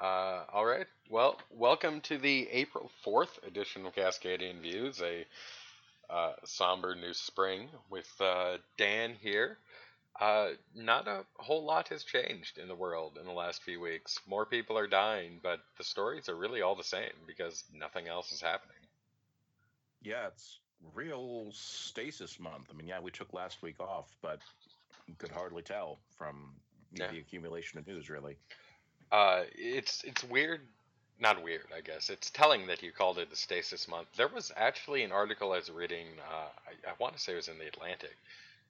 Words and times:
Uh, 0.00 0.44
all 0.52 0.64
right. 0.64 0.86
Well, 1.10 1.38
welcome 1.50 2.00
to 2.02 2.18
the 2.18 2.48
April 2.52 2.90
4th 3.04 3.44
edition 3.46 3.84
of 3.84 3.94
Cascadian 3.94 4.60
Views, 4.60 5.02
a 5.02 5.24
uh, 6.08 6.32
somber 6.44 6.94
new 6.94 7.12
spring 7.12 7.68
with 7.90 8.08
uh, 8.20 8.58
Dan 8.76 9.14
here. 9.20 9.58
Uh, 10.20 10.50
not 10.74 11.06
a 11.08 11.24
whole 11.36 11.64
lot 11.64 11.88
has 11.88 12.04
changed 12.04 12.58
in 12.58 12.68
the 12.68 12.74
world 12.74 13.18
in 13.20 13.26
the 13.26 13.32
last 13.32 13.62
few 13.62 13.80
weeks. 13.80 14.18
More 14.28 14.46
people 14.46 14.78
are 14.78 14.86
dying, 14.86 15.40
but 15.42 15.60
the 15.78 15.84
stories 15.84 16.28
are 16.28 16.36
really 16.36 16.62
all 16.62 16.74
the 16.74 16.84
same 16.84 17.10
because 17.26 17.64
nothing 17.74 18.08
else 18.08 18.32
is 18.32 18.40
happening. 18.40 18.76
Yeah, 20.02 20.28
it's 20.28 20.58
real 20.94 21.46
stasis 21.52 22.38
month. 22.38 22.68
I 22.72 22.76
mean, 22.76 22.86
yeah, 22.86 23.00
we 23.00 23.10
took 23.10 23.32
last 23.32 23.62
week 23.62 23.80
off, 23.80 24.06
but 24.22 24.40
you 25.06 25.14
could 25.18 25.30
hardly 25.30 25.62
tell 25.62 25.98
from 26.16 26.54
Yeah. 26.92 27.10
the 27.10 27.18
accumulation 27.18 27.78
of 27.78 27.86
news, 27.86 28.08
really. 28.08 28.36
Uh, 29.10 29.42
it's 29.54 30.02
it's 30.04 30.22
weird, 30.24 30.60
not 31.18 31.42
weird, 31.42 31.66
I 31.76 31.80
guess. 31.80 32.10
It's 32.10 32.30
telling 32.30 32.66
that 32.66 32.82
you 32.82 32.92
called 32.92 33.18
it 33.18 33.30
the 33.30 33.36
stasis 33.36 33.88
month. 33.88 34.08
There 34.16 34.28
was 34.28 34.52
actually 34.56 35.02
an 35.02 35.12
article 35.12 35.52
I 35.52 35.56
was 35.56 35.70
reading. 35.70 36.06
Uh, 36.20 36.48
I, 36.66 36.90
I 36.90 36.94
want 36.98 37.14
to 37.14 37.20
say 37.20 37.32
it 37.32 37.36
was 37.36 37.48
in 37.48 37.58
the 37.58 37.66
Atlantic 37.68 38.16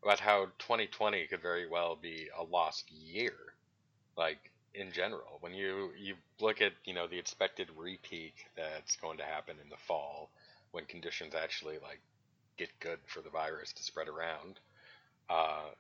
about 0.03 0.21
how 0.21 0.47
2020 0.61 1.27
could 1.27 1.43
very 1.43 1.69
well 1.69 1.97
be 2.01 2.29
a 2.39 2.45
lost 2.45 2.91
year, 2.93 3.35
like 4.17 4.39
in 4.75 4.93
general. 4.93 5.39
When 5.41 5.55
you 5.55 5.91
you 5.99 6.15
look 6.41 6.61
at 6.63 6.73
you 6.85 6.95
know 6.95 7.09
the 7.09 7.19
expected 7.19 7.69
repeak 7.77 8.35
that's 8.57 8.97
going 8.97 9.19
to 9.19 9.25
happen 9.25 9.57
in 9.63 9.69
the 9.71 9.77
fall, 9.77 10.31
when 10.71 10.85
conditions 10.85 11.35
actually 11.35 11.79
like 11.83 12.01
get 12.57 12.69
good 12.81 12.99
for 13.07 13.23
the 13.23 13.31
virus 13.31 13.73
to 13.73 13.83
spread 13.83 14.09
around. 14.09 14.61
Uh, 15.29 15.71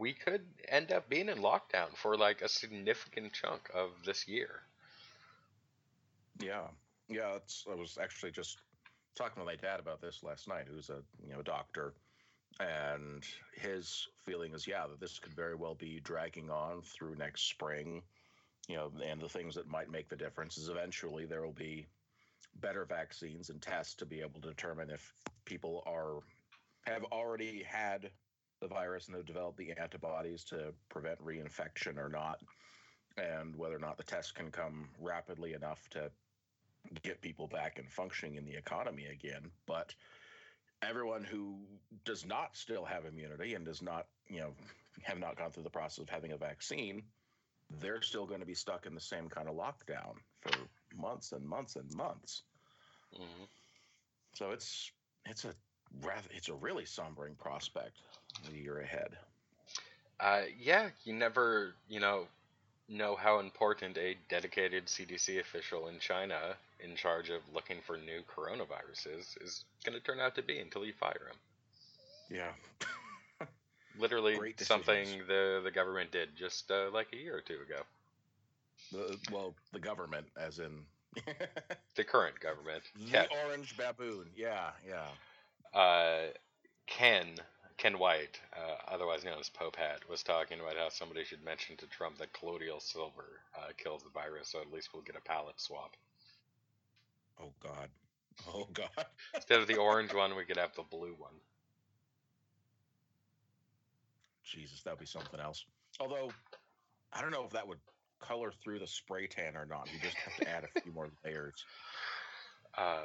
we 0.00 0.14
could 0.14 0.40
end 0.66 0.90
up 0.90 1.08
being 1.10 1.28
in 1.28 1.38
lockdown 1.38 1.94
for 1.94 2.16
like 2.16 2.40
a 2.40 2.48
significant 2.48 3.32
chunk 3.34 3.70
of 3.74 3.90
this 4.04 4.26
year. 4.26 4.62
Yeah, 6.40 6.68
yeah. 7.08 7.38
I 7.70 7.74
was 7.74 7.98
actually 8.00 8.32
just 8.32 8.62
talking 9.14 9.42
to 9.42 9.46
my 9.46 9.56
dad 9.56 9.78
about 9.78 10.00
this 10.00 10.22
last 10.22 10.48
night, 10.48 10.64
who's 10.68 10.88
a 10.88 11.02
you 11.22 11.34
know 11.34 11.42
doctor, 11.42 11.92
and 12.58 13.22
his 13.54 14.08
feeling 14.24 14.54
is 14.54 14.66
yeah 14.66 14.86
that 14.88 15.00
this 15.00 15.18
could 15.18 15.34
very 15.34 15.54
well 15.54 15.74
be 15.74 16.00
dragging 16.02 16.50
on 16.50 16.80
through 16.80 17.16
next 17.16 17.50
spring. 17.50 18.02
You 18.68 18.76
know, 18.76 18.92
and 19.04 19.20
the 19.20 19.28
things 19.28 19.54
that 19.56 19.68
might 19.68 19.90
make 19.90 20.08
the 20.08 20.16
difference 20.16 20.56
is 20.56 20.68
eventually 20.68 21.26
there 21.26 21.42
will 21.42 21.52
be 21.52 21.86
better 22.60 22.86
vaccines 22.86 23.50
and 23.50 23.60
tests 23.60 23.94
to 23.96 24.06
be 24.06 24.20
able 24.20 24.40
to 24.40 24.48
determine 24.48 24.88
if 24.90 25.12
people 25.44 25.82
are 25.86 26.20
have 26.90 27.04
already 27.12 27.62
had 27.62 28.10
the 28.60 28.68
virus 28.68 29.06
and 29.06 29.16
have 29.16 29.26
developed 29.26 29.58
the 29.58 29.72
antibodies 29.72 30.44
to 30.44 30.72
prevent 30.88 31.24
reinfection 31.24 31.98
or 31.98 32.08
not, 32.08 32.40
and 33.16 33.56
whether 33.56 33.76
or 33.76 33.80
not 33.80 33.96
the 33.96 34.04
test 34.04 34.34
can 34.34 34.50
come 34.50 34.88
rapidly 35.00 35.54
enough 35.54 35.88
to 35.90 36.10
get 37.02 37.20
people 37.20 37.46
back 37.46 37.78
and 37.78 37.90
functioning 37.90 38.36
in 38.36 38.44
the 38.44 38.56
economy 38.56 39.06
again. 39.06 39.50
But 39.66 39.94
everyone 40.82 41.24
who 41.24 41.58
does 42.04 42.24
not 42.24 42.56
still 42.56 42.84
have 42.84 43.04
immunity 43.04 43.54
and 43.54 43.64
does 43.64 43.82
not, 43.82 44.06
you 44.28 44.40
know, 44.40 44.52
have 45.02 45.18
not 45.18 45.36
gone 45.36 45.50
through 45.50 45.64
the 45.64 45.70
process 45.70 46.02
of 46.02 46.08
having 46.08 46.32
a 46.32 46.36
vaccine, 46.36 47.02
they're 47.80 48.02
still 48.02 48.26
going 48.26 48.40
to 48.40 48.46
be 48.46 48.54
stuck 48.54 48.86
in 48.86 48.94
the 48.94 49.00
same 49.00 49.28
kind 49.28 49.48
of 49.48 49.54
lockdown 49.54 50.14
for 50.40 50.52
months 50.96 51.32
and 51.32 51.46
months 51.46 51.76
and 51.76 51.90
months. 51.94 52.42
hmm 53.14 53.44
So 54.34 54.50
it's 54.50 54.90
it's 55.26 55.44
a 55.44 55.54
rather 56.02 56.28
it's 56.30 56.48
a 56.48 56.54
really 56.54 56.84
sombering 56.84 57.36
prospect 57.38 58.00
the 58.48 58.58
year 58.58 58.80
ahead. 58.80 59.16
Uh, 60.18 60.42
yeah, 60.60 60.88
you 61.04 61.14
never, 61.14 61.74
you 61.88 62.00
know, 62.00 62.26
know 62.88 63.16
how 63.16 63.38
important 63.38 63.96
a 63.96 64.16
dedicated 64.28 64.86
CDC 64.86 65.40
official 65.40 65.88
in 65.88 65.98
China 65.98 66.56
in 66.80 66.96
charge 66.96 67.30
of 67.30 67.40
looking 67.54 67.78
for 67.86 67.96
new 67.96 68.20
coronaviruses 68.36 69.42
is 69.42 69.64
going 69.84 69.96
to 69.96 70.04
turn 70.04 70.20
out 70.20 70.34
to 70.34 70.42
be 70.42 70.58
until 70.58 70.84
you 70.84 70.92
fire 70.92 71.28
him. 71.28 72.36
Yeah. 72.36 73.46
Literally 73.98 74.54
something 74.58 75.06
the 75.26 75.60
the 75.62 75.70
government 75.70 76.12
did 76.12 76.36
just 76.36 76.70
uh, 76.70 76.90
like 76.92 77.08
a 77.12 77.16
year 77.16 77.36
or 77.36 77.40
two 77.40 77.54
ago. 77.54 77.82
The, 78.92 79.18
well, 79.32 79.54
the 79.72 79.78
government, 79.78 80.26
as 80.38 80.58
in 80.58 80.70
The 81.96 82.04
current 82.04 82.38
government, 82.40 82.82
the 82.94 83.10
yeah, 83.12 83.26
orange 83.44 83.76
baboon. 83.76 84.26
Yeah, 84.36 84.70
yeah. 84.88 85.78
uh, 85.78 86.28
Ken 86.86 87.26
Ken 87.80 87.98
White, 87.98 88.38
uh, 88.54 88.92
otherwise 88.92 89.24
known 89.24 89.38
as 89.40 89.48
Popehat, 89.48 90.06
was 90.06 90.22
talking 90.22 90.60
about 90.60 90.76
how 90.76 90.90
somebody 90.90 91.24
should 91.24 91.42
mention 91.42 91.78
to 91.78 91.86
Trump 91.86 92.18
that 92.18 92.30
colloidal 92.34 92.78
silver 92.78 93.40
uh, 93.56 93.68
kills 93.82 94.02
the 94.02 94.10
virus, 94.10 94.48
so 94.48 94.60
at 94.60 94.70
least 94.70 94.90
we'll 94.92 95.02
get 95.02 95.16
a 95.16 95.20
palette 95.22 95.58
swap. 95.58 95.96
Oh 97.40 97.52
God. 97.62 97.88
Oh 98.52 98.68
God. 98.74 99.06
Instead 99.34 99.60
of 99.60 99.66
the 99.66 99.78
orange 99.78 100.12
one, 100.12 100.36
we 100.36 100.44
could 100.44 100.58
have 100.58 100.74
the 100.76 100.82
blue 100.82 101.14
one. 101.16 101.32
Jesus, 104.44 104.82
that'd 104.82 105.00
be 105.00 105.06
something 105.06 105.40
else. 105.40 105.64
Although, 106.00 106.30
I 107.14 107.22
don't 107.22 107.30
know 107.30 107.44
if 107.44 107.52
that 107.52 107.66
would 107.66 107.78
color 108.20 108.52
through 108.62 108.80
the 108.80 108.86
spray 108.86 109.26
tan 109.26 109.56
or 109.56 109.64
not. 109.64 109.88
You 109.90 109.98
just 110.00 110.16
have 110.18 110.36
to 110.36 110.50
add 110.50 110.64
a 110.64 110.80
few 110.82 110.92
more 110.92 111.08
layers. 111.24 111.64
Uh, 112.78 113.04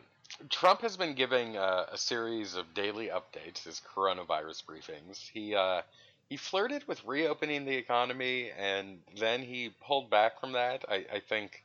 Trump 0.50 0.82
has 0.82 0.98
been 0.98 1.16
giving 1.16 1.58
uh, 1.58 1.86
a 1.92 1.98
series 1.98 2.56
of 2.56 2.74
daily 2.74 3.08
updates, 3.08 3.64
his 3.64 3.82
coronavirus 3.96 4.64
briefings. 4.66 5.30
He 5.34 5.56
uh, 5.56 5.82
he 6.30 6.38
flirted 6.38 6.88
with 6.88 7.04
reopening 7.06 7.66
the 7.66 7.76
economy, 7.76 8.52
and 8.58 9.00
then 9.20 9.42
he 9.42 9.74
pulled 9.86 10.10
back 10.10 10.40
from 10.40 10.54
that. 10.54 10.84
I, 10.90 11.06
I 11.14 11.20
think, 11.20 11.64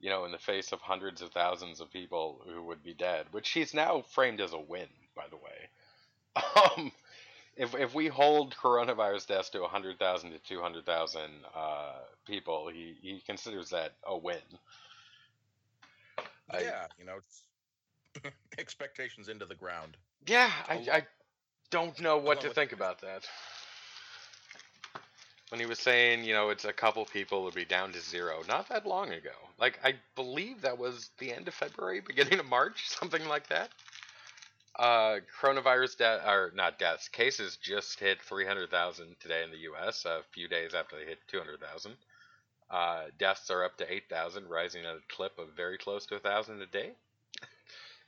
you 0.00 0.10
know, 0.10 0.24
in 0.24 0.32
the 0.32 0.38
face 0.38 0.72
of 0.72 0.80
hundreds 0.80 1.22
of 1.22 1.30
thousands 1.30 1.80
of 1.80 1.92
people 1.92 2.40
who 2.46 2.62
would 2.64 2.82
be 2.82 2.94
dead, 2.94 3.26
which 3.32 3.50
he's 3.50 3.74
now 3.74 4.02
framed 4.10 4.40
as 4.40 4.52
a 4.52 4.58
win, 4.58 4.88
by 5.14 5.24
the 5.28 5.36
way. 5.36 5.68
Um, 6.76 6.90
if 7.56 7.74
if 7.76 7.94
we 7.94 8.08
hold 8.08 8.56
coronavirus 8.56 9.28
deaths 9.28 9.50
to 9.50 9.60
100,000 9.60 10.30
to 10.32 10.38
200,000 10.38 11.22
uh, 11.54 11.92
people, 12.26 12.68
he, 12.68 12.96
he 13.00 13.22
considers 13.24 13.70
that 13.70 13.92
a 14.04 14.16
win. 14.16 14.38
I- 16.50 16.60
yeah, 16.60 16.86
you 16.98 17.04
know, 17.04 17.18
expectations 18.58 19.28
into 19.28 19.46
the 19.46 19.54
ground. 19.54 19.96
Yeah, 20.26 20.50
I, 20.68 20.74
I 20.92 21.06
don't 21.70 21.98
know 22.00 22.18
what 22.18 22.40
to 22.42 22.50
think 22.50 22.72
about 22.72 23.00
that. 23.00 23.26
When 25.50 25.60
he 25.60 25.66
was 25.66 25.78
saying, 25.78 26.24
you 26.24 26.32
know, 26.32 26.50
it's 26.50 26.64
a 26.64 26.72
couple 26.72 27.04
people 27.04 27.44
would 27.44 27.54
be 27.54 27.64
down 27.64 27.92
to 27.92 28.00
zero, 28.00 28.40
not 28.48 28.68
that 28.70 28.86
long 28.86 29.12
ago. 29.12 29.30
Like, 29.58 29.78
I 29.84 29.94
believe 30.16 30.62
that 30.62 30.78
was 30.78 31.10
the 31.18 31.32
end 31.32 31.46
of 31.46 31.54
February, 31.54 32.00
beginning 32.06 32.38
of 32.38 32.46
March, 32.46 32.88
something 32.88 33.26
like 33.28 33.48
that. 33.48 33.70
Uh, 34.76 35.20
coronavirus 35.40 35.98
death, 35.98 36.26
or 36.26 36.50
not 36.56 36.78
deaths, 36.80 37.08
cases 37.08 37.56
just 37.62 38.00
hit 38.00 38.20
300,000 38.22 39.14
today 39.20 39.44
in 39.44 39.50
the 39.50 39.58
U.S., 39.58 40.04
a 40.04 40.22
few 40.32 40.48
days 40.48 40.74
after 40.74 40.96
they 40.96 41.04
hit 41.04 41.18
200,000. 41.28 41.92
Uh, 42.70 43.04
deaths 43.18 43.50
are 43.50 43.64
up 43.64 43.76
to 43.78 43.92
8,000, 43.92 44.48
rising 44.48 44.84
at 44.84 44.96
a 44.96 45.14
clip 45.14 45.38
of 45.38 45.50
very 45.56 45.78
close 45.78 46.06
to 46.06 46.14
1,000 46.14 46.60
a 46.60 46.66
day. 46.66 46.90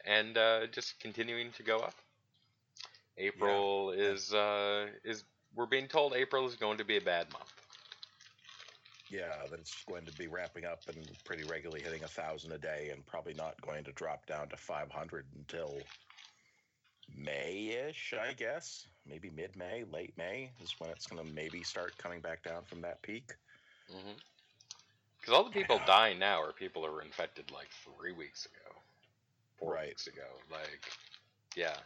And 0.06 0.38
uh, 0.38 0.66
just 0.68 0.98
continuing 1.00 1.50
to 1.52 1.62
go 1.62 1.78
up. 1.78 1.94
April 3.18 3.90
is 3.90 4.32
uh, 4.32 4.86
is 5.04 5.24
we're 5.54 5.66
being 5.66 5.88
told 5.88 6.14
April 6.14 6.46
is 6.46 6.54
going 6.54 6.78
to 6.78 6.84
be 6.84 6.96
a 6.96 7.00
bad 7.00 7.32
month. 7.32 7.52
Yeah, 9.10 9.32
that 9.50 9.60
it's 9.60 9.84
going 9.88 10.04
to 10.06 10.12
be 10.12 10.26
ramping 10.26 10.64
up 10.64 10.80
and 10.88 11.08
pretty 11.24 11.44
regularly 11.44 11.80
hitting 11.80 12.02
a 12.02 12.08
thousand 12.08 12.52
a 12.52 12.58
day, 12.58 12.90
and 12.92 13.06
probably 13.06 13.34
not 13.34 13.60
going 13.60 13.84
to 13.84 13.92
drop 13.92 14.26
down 14.26 14.48
to 14.48 14.56
500 14.56 15.24
until 15.36 15.78
May-ish, 17.14 18.14
I 18.20 18.32
guess. 18.32 18.86
Maybe 19.08 19.30
mid-May, 19.30 19.84
late 19.92 20.12
May 20.18 20.50
is 20.62 20.74
when 20.78 20.90
it's 20.90 21.06
going 21.06 21.24
to 21.24 21.32
maybe 21.32 21.62
start 21.62 21.96
coming 21.98 22.20
back 22.20 22.42
down 22.42 22.64
from 22.64 22.80
that 22.82 23.00
peak. 23.02 23.32
Because 25.20 25.34
all 25.34 25.44
the 25.44 25.50
people 25.50 25.80
dying 25.86 26.18
now 26.18 26.42
are 26.42 26.52
people 26.52 26.84
who 26.84 26.90
were 26.90 27.02
infected 27.02 27.52
like 27.52 27.68
three 27.84 28.12
weeks 28.12 28.46
ago, 28.46 28.76
four 29.58 29.74
Right. 29.74 29.88
weeks 29.88 30.06
ago. 30.06 30.26
Like, 30.50 30.92
yeah. 31.56 31.76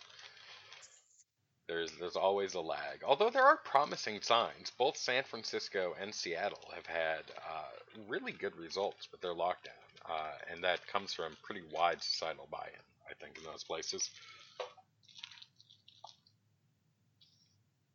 There's 1.69 1.93
there's 2.01 2.17
always 2.17 2.55
a 2.55 2.61
lag. 2.61 3.05
Although 3.07 3.31
there 3.31 3.45
are 3.45 3.57
promising 3.59 4.21
signs. 4.23 4.73
Both 4.77 4.97
San 4.97 5.23
Francisco 5.23 5.95
and 6.01 6.13
Seattle 6.13 6.69
have 6.75 6.87
had 6.87 7.23
uh, 7.49 7.69
really 8.09 8.33
good 8.33 8.57
results 8.57 9.09
with 9.13 9.21
their 9.21 9.35
lockdown, 9.35 9.79
uh, 10.09 10.33
and 10.51 10.65
that 10.65 10.85
comes 10.89 11.15
from 11.15 11.37
pretty 11.45 11.63
wide 11.73 12.03
societal 12.03 12.49
buy-in. 12.51 12.83
I 13.09 13.15
think 13.25 13.39
in 13.39 13.45
those 13.45 13.63
places. 13.63 14.11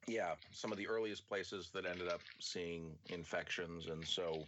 Yeah, 0.07 0.35
some 0.51 0.71
of 0.71 0.77
the 0.77 0.87
earliest 0.87 1.27
places 1.27 1.69
that 1.73 1.85
ended 1.85 2.07
up 2.07 2.21
seeing 2.39 2.91
infections 3.09 3.87
and 3.87 4.05
so 4.07 4.45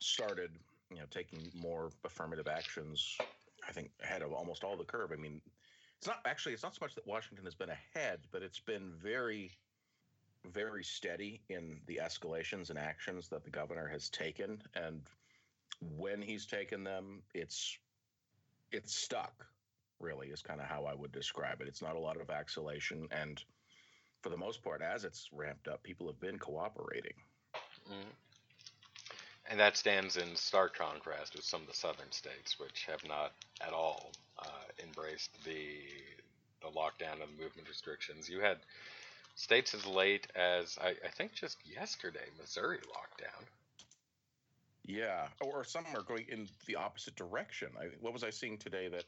started, 0.00 0.50
you 0.90 0.96
know, 0.96 1.04
taking 1.10 1.50
more 1.54 1.90
affirmative 2.04 2.48
actions. 2.48 3.16
I 3.68 3.72
think 3.72 3.90
ahead 4.02 4.22
of 4.22 4.32
almost 4.32 4.64
all 4.64 4.76
the 4.76 4.84
curve. 4.84 5.12
I 5.12 5.16
mean, 5.16 5.40
it's 5.98 6.06
not 6.06 6.20
actually 6.24 6.54
it's 6.54 6.62
not 6.62 6.74
so 6.74 6.80
much 6.82 6.94
that 6.94 7.06
Washington 7.06 7.44
has 7.44 7.54
been 7.54 7.70
ahead, 7.70 8.20
but 8.30 8.42
it's 8.42 8.60
been 8.60 8.92
very, 9.02 9.52
very 10.44 10.82
steady 10.84 11.42
in 11.48 11.80
the 11.86 12.00
escalations 12.02 12.70
and 12.70 12.78
actions 12.78 13.28
that 13.28 13.44
the 13.44 13.50
governor 13.50 13.86
has 13.88 14.08
taken. 14.08 14.62
And 14.74 15.02
when 15.98 16.22
he's 16.22 16.46
taken 16.46 16.84
them, 16.84 17.22
it's 17.34 17.78
it's 18.72 18.94
stuck. 18.94 19.46
Really, 19.98 20.28
is 20.28 20.40
kind 20.40 20.60
of 20.60 20.66
how 20.66 20.86
I 20.86 20.94
would 20.94 21.12
describe 21.12 21.60
it. 21.60 21.68
It's 21.68 21.82
not 21.82 21.94
a 21.96 22.00
lot 22.00 22.18
of 22.18 22.26
vacillation, 22.26 23.06
and 23.10 23.42
for 24.22 24.30
the 24.30 24.36
most 24.36 24.62
part, 24.62 24.80
as 24.80 25.04
it's 25.04 25.28
ramped 25.32 25.68
up, 25.68 25.82
people 25.82 26.06
have 26.06 26.18
been 26.20 26.38
cooperating. 26.38 27.14
Mhm. 27.86 28.14
And 29.50 29.58
that 29.58 29.76
stands 29.76 30.16
in 30.16 30.36
stark 30.36 30.78
contrast 30.78 31.34
with 31.34 31.44
some 31.44 31.62
of 31.62 31.66
the 31.66 31.74
southern 31.74 32.12
states, 32.12 32.58
which 32.60 32.86
have 32.86 33.06
not 33.06 33.32
at 33.60 33.72
all 33.72 34.12
uh, 34.38 34.46
embraced 34.82 35.30
the 35.44 35.78
the 36.62 36.68
lockdown 36.68 37.22
and 37.22 37.38
movement 37.38 37.68
restrictions. 37.68 38.28
You 38.28 38.40
had 38.40 38.58
states 39.34 39.74
as 39.74 39.86
late 39.86 40.26
as 40.36 40.78
I, 40.80 40.90
I 40.90 41.08
think 41.16 41.32
just 41.32 41.56
yesterday, 41.64 42.26
Missouri 42.38 42.78
lockdown. 42.78 43.44
Yeah, 44.84 45.26
or 45.40 45.64
some 45.64 45.84
are 45.94 46.02
going 46.02 46.26
in 46.28 46.48
the 46.66 46.76
opposite 46.76 47.16
direction. 47.16 47.68
I, 47.80 47.86
what 48.00 48.12
was 48.12 48.24
I 48.24 48.30
seeing 48.30 48.58
today 48.58 48.88
that? 48.88 49.04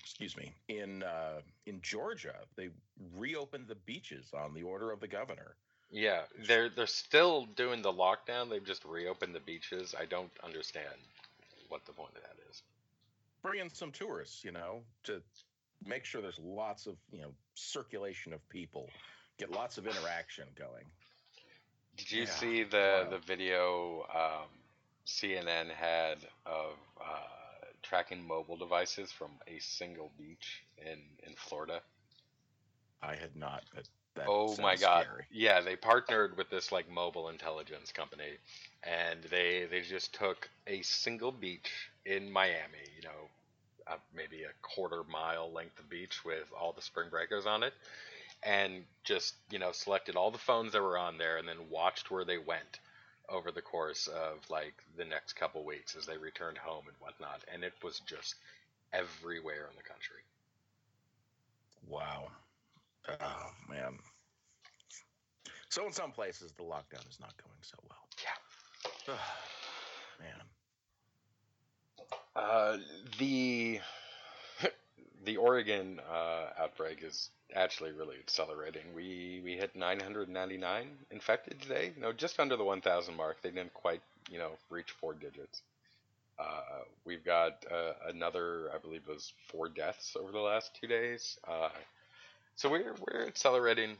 Excuse 0.00 0.36
me. 0.36 0.52
In 0.68 1.02
uh, 1.02 1.40
in 1.66 1.80
Georgia, 1.82 2.34
they 2.56 2.68
reopened 3.16 3.68
the 3.68 3.74
beaches 3.74 4.26
on 4.34 4.54
the 4.54 4.62
order 4.62 4.90
of 4.90 5.00
the 5.00 5.08
governor. 5.08 5.56
Yeah, 5.90 6.26
they're 6.46 6.68
they're 6.70 6.86
still 6.86 7.46
doing 7.46 7.82
the 7.82 7.92
lockdown. 7.92 8.50
They've 8.50 8.64
just 8.64 8.84
reopened 8.84 9.34
the 9.34 9.40
beaches. 9.40 9.94
I 9.98 10.06
don't 10.06 10.32
understand 10.42 10.96
what 11.68 11.84
the 11.86 11.92
point 11.92 12.16
of 12.16 12.22
that 12.22 12.36
is. 12.50 12.62
Bring 13.42 13.60
in 13.60 13.70
some 13.70 13.92
tourists, 13.92 14.44
you 14.44 14.52
know, 14.52 14.84
to 15.04 15.22
make 15.84 16.04
sure 16.04 16.20
there's 16.22 16.38
lots 16.38 16.86
of 16.86 16.96
you 17.10 17.20
know 17.20 17.34
circulation 17.54 18.32
of 18.32 18.48
people, 18.48 18.94
get 19.38 19.50
lots 19.50 19.78
of 19.78 19.86
interaction 19.86 20.48
going. 20.56 20.90
Did 21.96 22.10
you 22.12 22.26
Yeah, 22.26 22.26
see 22.26 22.64
the 22.64 23.06
wow. 23.06 23.08
the 23.08 23.18
video 23.18 24.04
um, 24.14 24.48
CNN 25.06 25.70
had 25.70 26.18
of 26.46 26.78
uh, 27.00 27.66
tracking 27.82 28.26
mobile 28.26 28.56
devices 28.56 29.12
from 29.12 29.40
a 29.46 29.58
single 29.58 30.12
beach 30.16 30.64
in 30.78 31.18
in 31.26 31.34
Florida? 31.36 31.82
I 33.02 33.16
had 33.16 33.36
not, 33.36 33.64
but 33.74 33.88
that 34.18 34.28
Oh 34.28 34.56
my 34.58 34.76
God! 34.76 35.06
scary. 35.06 35.26
Yeah, 35.30 35.60
they 35.60 35.76
partnered 35.76 36.36
with 36.36 36.50
this 36.50 36.72
like 36.72 36.90
mobile 36.90 37.28
intelligence 37.28 37.92
company, 37.92 38.38
and 38.84 39.22
they 39.30 39.66
they 39.70 39.82
just 39.82 40.14
took 40.14 40.48
a 40.66 40.82
single 40.82 41.32
beach 41.32 41.70
in 42.06 42.30
Miami, 42.30 42.84
you 42.96 43.02
know, 43.02 43.30
uh, 43.86 43.96
maybe 44.14 44.44
a 44.44 44.52
quarter 44.62 45.02
mile 45.10 45.50
length 45.52 45.78
of 45.78 45.88
beach 45.90 46.24
with 46.24 46.50
all 46.58 46.72
the 46.72 46.82
spring 46.82 47.08
breakers 47.10 47.46
on 47.46 47.62
it, 47.62 47.74
and 48.42 48.84
just 49.04 49.34
you 49.50 49.58
know 49.58 49.72
selected 49.72 50.16
all 50.16 50.30
the 50.30 50.38
phones 50.38 50.72
that 50.72 50.82
were 50.82 50.98
on 50.98 51.18
there, 51.18 51.38
and 51.38 51.48
then 51.48 51.70
watched 51.70 52.10
where 52.10 52.24
they 52.24 52.38
went 52.38 52.80
over 53.28 53.52
the 53.52 53.62
course 53.62 54.08
of 54.08 54.38
like 54.50 54.74
the 54.96 55.04
next 55.04 55.34
couple 55.34 55.64
weeks 55.64 55.96
as 55.96 56.06
they 56.06 56.16
returned 56.18 56.58
home 56.58 56.84
and 56.88 56.96
whatnot, 57.00 57.42
and 57.52 57.64
it 57.64 57.74
was 57.82 58.00
just 58.00 58.34
everywhere 58.92 59.68
in 59.70 59.76
the 59.76 59.82
country. 59.82 60.22
Wow. 61.88 62.30
Oh 63.08 63.50
man. 63.68 63.98
So 65.68 65.86
in 65.86 65.92
some 65.92 66.12
places 66.12 66.52
the 66.52 66.62
lockdown 66.62 67.08
is 67.08 67.18
not 67.20 67.34
going 67.42 67.56
so 67.62 67.76
well. 67.88 68.08
Yeah. 69.08 69.14
man. 70.20 70.42
Uh, 72.36 72.78
the 73.18 73.80
the 75.24 75.36
Oregon 75.36 76.00
uh, 76.10 76.46
outbreak 76.60 77.02
is 77.02 77.30
actually 77.54 77.92
really 77.92 78.16
accelerating. 78.18 78.82
We 78.94 79.40
we 79.44 79.52
hit 79.54 79.74
999 79.74 80.86
infected 81.10 81.60
today. 81.60 81.92
No, 81.98 82.12
just 82.12 82.38
under 82.38 82.56
the 82.56 82.64
1,000 82.64 83.16
mark. 83.16 83.42
They 83.42 83.50
didn't 83.50 83.74
quite, 83.74 84.02
you 84.30 84.38
know, 84.38 84.52
reach 84.70 84.92
four 84.92 85.14
digits. 85.14 85.62
Uh, 86.38 86.84
we've 87.04 87.24
got 87.24 87.64
uh, 87.70 87.94
another, 88.08 88.70
I 88.72 88.78
believe, 88.78 89.02
it 89.08 89.12
was 89.12 89.32
four 89.48 89.68
deaths 89.68 90.16
over 90.18 90.30
the 90.30 90.38
last 90.38 90.70
two 90.80 90.86
days. 90.86 91.36
Uh, 91.46 91.70
so 92.58 92.68
we're 92.68 92.92
we're 93.06 93.24
accelerating 93.26 93.96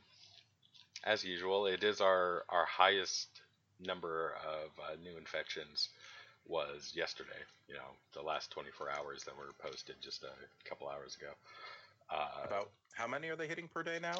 as 1.04 1.24
usual. 1.24 1.66
It 1.66 1.84
is 1.84 2.00
our 2.00 2.42
our 2.48 2.66
highest 2.66 3.28
number 3.78 4.34
of 4.44 4.70
uh, 4.82 4.96
new 5.00 5.16
infections 5.16 5.90
was 6.44 6.92
yesterday. 6.92 7.38
You 7.68 7.76
know, 7.76 7.94
the 8.14 8.22
last 8.22 8.50
24 8.50 8.88
hours 8.90 9.22
that 9.24 9.36
were 9.36 9.52
posted 9.60 9.94
just 10.00 10.24
a 10.24 10.68
couple 10.68 10.88
hours 10.88 11.16
ago. 11.16 11.30
Uh, 12.10 12.46
About 12.46 12.70
how 12.94 13.06
many 13.06 13.28
are 13.28 13.36
they 13.36 13.46
hitting 13.46 13.68
per 13.68 13.84
day 13.84 14.00
now? 14.02 14.16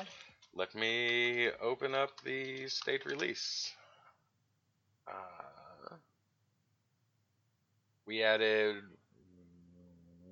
let 0.54 0.72
me 0.74 1.48
open 1.60 1.94
up 1.94 2.10
the 2.22 2.68
state 2.68 3.06
release. 3.06 3.72
Uh, 5.08 5.96
we 8.06 8.22
added 8.22 8.76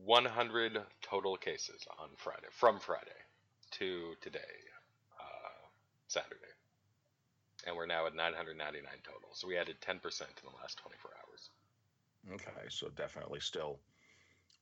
100 0.05 0.79
total 1.03 1.37
cases 1.37 1.85
on 1.99 2.09
Friday, 2.17 2.47
from 2.53 2.79
Friday 2.79 3.26
to 3.73 4.15
today, 4.21 4.39
uh, 5.21 5.67
Saturday. 6.09 6.41
And 7.67 7.77
we're 7.77 7.87
now 7.87 8.07
at 8.07 8.15
999 8.15 8.85
total. 9.03 9.29
So 9.33 9.49
we 9.49 9.57
added 9.57 9.77
10% 9.81 9.95
in 9.95 9.99
the 10.45 10.57
last 10.61 10.79
24 10.79 11.11
hours. 11.19 11.51
Okay, 12.35 12.69
so 12.69 12.89
definitely 12.97 13.41
still 13.41 13.79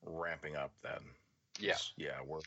ramping 0.05 0.57
up 0.57 0.73
then. 0.83 1.01
Yeah. 1.59 1.77
Yeah, 1.97 2.19
we're 2.27 2.41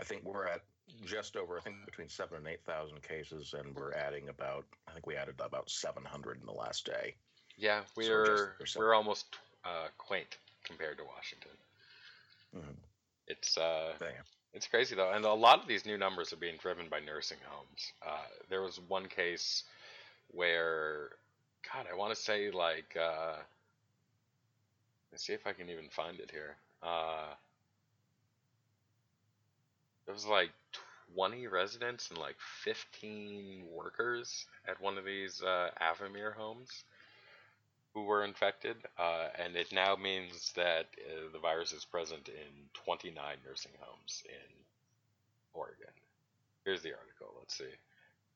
I 0.00 0.02
think 0.02 0.24
we're 0.24 0.46
at 0.46 0.62
just 1.04 1.36
over 1.36 1.58
I 1.58 1.60
think 1.60 1.76
between 1.84 2.08
seven 2.08 2.38
and 2.38 2.48
eight 2.48 2.64
thousand 2.64 3.02
cases 3.02 3.54
and 3.56 3.74
we're 3.74 3.92
adding 3.94 4.28
about 4.28 4.64
I 4.88 4.92
think 4.92 5.06
we 5.06 5.16
added 5.16 5.36
about 5.38 5.70
seven 5.70 6.04
hundred 6.04 6.40
in 6.40 6.46
the 6.46 6.52
last 6.52 6.84
day. 6.86 7.14
Yeah, 7.56 7.82
we're 7.96 8.02
we're 8.08 8.26
just 8.26 8.42
under 8.42 8.66
seven. 8.66 8.86
we're 8.86 8.94
almost 8.94 9.26
uh, 9.64 9.88
quaint 9.98 10.38
compared 10.64 10.98
to 10.98 11.04
Washington. 11.04 11.52
Mhm. 12.56 12.76
It's 13.28 13.56
uh, 13.56 13.92
Damn. 14.00 14.24
It's 14.54 14.68
crazy 14.68 14.94
though, 14.94 15.10
and 15.10 15.24
a 15.24 15.34
lot 15.34 15.60
of 15.60 15.66
these 15.66 15.84
new 15.84 15.98
numbers 15.98 16.32
are 16.32 16.36
being 16.36 16.56
driven 16.58 16.88
by 16.88 17.00
nursing 17.00 17.38
homes. 17.44 17.92
Uh, 18.06 18.22
there 18.48 18.62
was 18.62 18.80
one 18.86 19.06
case 19.06 19.64
where, 20.30 21.10
God, 21.72 21.86
I 21.90 21.96
want 21.96 22.14
to 22.14 22.20
say 22.20 22.52
like, 22.52 22.96
uh, 22.96 23.34
let's 25.10 25.26
see 25.26 25.32
if 25.32 25.44
I 25.44 25.52
can 25.52 25.70
even 25.70 25.88
find 25.90 26.20
it 26.20 26.30
here. 26.30 26.56
Uh, 26.84 27.34
there 30.06 30.14
was 30.14 30.26
like 30.26 30.50
20 31.16 31.48
residents 31.48 32.10
and 32.10 32.18
like 32.18 32.36
15 32.62 33.64
workers 33.72 34.46
at 34.68 34.80
one 34.80 34.98
of 34.98 35.04
these 35.04 35.42
uh, 35.42 35.70
homes 36.36 36.84
who 37.94 38.02
were 38.02 38.24
infected, 38.24 38.76
uh, 38.98 39.28
and 39.38 39.56
it 39.56 39.72
now 39.72 39.94
means 39.94 40.52
that 40.56 40.86
uh, 40.98 41.30
the 41.32 41.38
virus 41.38 41.72
is 41.72 41.84
present 41.84 42.28
in 42.28 42.68
29 42.74 43.14
nursing 43.46 43.72
homes 43.78 44.24
in 44.28 44.52
Oregon. 45.54 45.92
Here's 46.64 46.82
the 46.82 46.92
article. 46.92 47.32
Let's 47.38 47.56
see. 47.56 47.72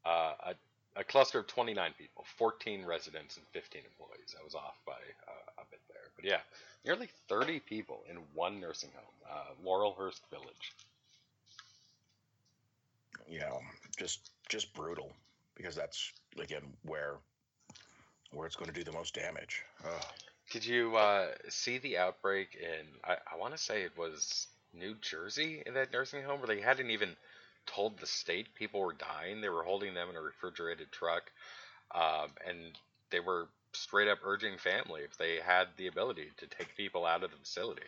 Uh, 0.05 0.33
a, 0.47 1.00
a 1.00 1.05
cluster 1.05 1.41
of 1.41 1.49
29 1.49 1.93
people, 1.99 2.25
14 2.37 2.87
residents 2.87 3.37
and 3.37 3.47
15 3.53 3.83
employees. 3.85 4.37
I 4.41 4.45
was 4.45 4.55
off 4.55 4.77
by 4.87 4.93
uh, 4.93 5.62
a 5.62 5.65
bit 5.71 5.81
there, 5.88 6.11
but 6.15 6.25
yeah, 6.25 6.41
nearly 6.85 7.09
30 7.29 7.59
people 7.61 8.05
in 8.09 8.19
one 8.35 8.61
nursing 8.61 8.91
home, 8.95 9.15
uh, 9.29 9.69
Laurelhurst 9.69 10.21
Village. 10.31 10.73
Yeah, 13.29 13.50
just 13.99 14.31
just 14.49 14.73
brutal 14.73 15.12
because 15.55 15.75
that's 15.75 16.12
again 16.41 16.62
where 16.85 17.17
where 18.33 18.47
it's 18.47 18.57
going 18.57 18.71
to 18.71 18.75
do 18.75 18.85
the 18.85 18.93
most 18.93 19.15
damage. 19.15 19.65
Ugh. 19.85 20.05
Did 20.51 20.65
you 20.65 20.97
uh, 20.97 21.29
see 21.49 21.79
the 21.79 21.99
outbreak 21.99 22.57
in? 22.61 22.87
I, 23.05 23.17
I 23.33 23.37
want 23.39 23.55
to 23.55 23.63
say 23.63 23.83
it 23.83 23.97
was 23.99 24.47
New 24.73 24.95
Jersey 25.01 25.63
in 25.67 25.75
that 25.75 25.93
nursing 25.93 26.23
home 26.23 26.41
where 26.41 26.47
they 26.47 26.61
hadn't 26.61 26.91
even 26.91 27.17
told 27.67 27.99
the 27.99 28.07
state 28.07 28.55
people 28.55 28.81
were 28.81 28.95
dying. 28.95 29.41
They 29.41 29.51
were 29.51 29.63
holding 29.63 29.95
them 29.95 30.09
in 30.09 30.17
a 30.17 30.23
refrigerated 30.23 30.91
truck, 30.91 31.31
um, 31.95 32.31
and 32.47 32.59
they 33.11 33.21
were 33.21 33.49
straight 33.73 34.09
up 34.09 34.19
urging 34.25 34.57
family 34.57 35.03
if 35.03 35.17
they 35.19 35.37
had 35.37 35.69
the 35.77 35.87
ability 35.87 36.29
to 36.39 36.47
take 36.47 36.77
people 36.77 37.05
out 37.05 37.23
of 37.23 37.31
the 37.31 37.37
facility. 37.37 37.83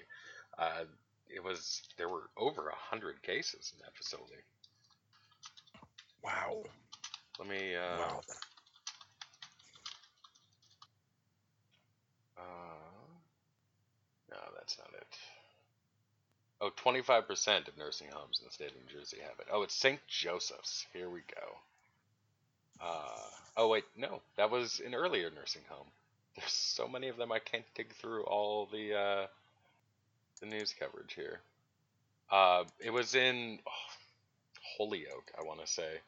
Uh, 0.59 0.85
it 1.29 1.43
was 1.43 1.83
there 1.97 2.09
were 2.09 2.29
over 2.37 2.69
a 2.69 2.75
hundred 2.75 3.23
cases 3.23 3.73
in 3.75 3.83
that 3.85 3.97
facility. 3.97 4.43
Wow. 6.23 6.63
Let 7.39 7.49
me. 7.49 7.75
Uh, 7.75 7.99
wow. 7.99 8.21
Uh, 12.41 13.11
no, 14.31 14.37
that's 14.57 14.79
not 14.79 14.89
it. 14.95 15.07
Oh, 16.63 16.71
25% 16.85 17.69
of 17.69 17.79
nursing 17.79 18.09
homes 18.13 18.39
in 18.41 18.47
the 18.47 18.53
state 18.53 18.71
of 18.71 18.77
New 18.77 19.01
Jersey 19.01 19.19
have 19.23 19.39
it. 19.39 19.47
Oh, 19.53 19.63
it's 19.63 19.75
St. 19.75 20.01
Joseph's. 20.09 20.87
Here 20.93 21.09
we 21.09 21.21
go. 21.21 21.57
Uh, 22.83 23.29
oh, 23.57 23.69
wait, 23.69 23.85
no, 23.97 24.21
that 24.37 24.51
was 24.51 24.81
an 24.85 24.95
earlier 24.95 25.31
nursing 25.31 25.63
home. 25.69 25.87
There's 26.37 26.53
so 26.53 26.89
many 26.89 27.09
of 27.09 27.17
them, 27.17 27.33
I 27.33 27.39
can't 27.39 27.65
dig 27.75 27.93
through 27.95 28.25
all 28.25 28.69
the 28.73 28.95
uh, 28.95 29.27
the 30.41 30.47
news 30.47 30.75
coverage 30.79 31.15
here. 31.15 31.41
Uh, 32.31 32.65
it 32.79 32.91
was 32.91 33.15
in 33.15 33.59
oh, 33.67 34.77
Holyoke, 34.79 35.33
I 35.39 35.43
want 35.43 35.61
to 35.61 35.67
say. 35.67 36.01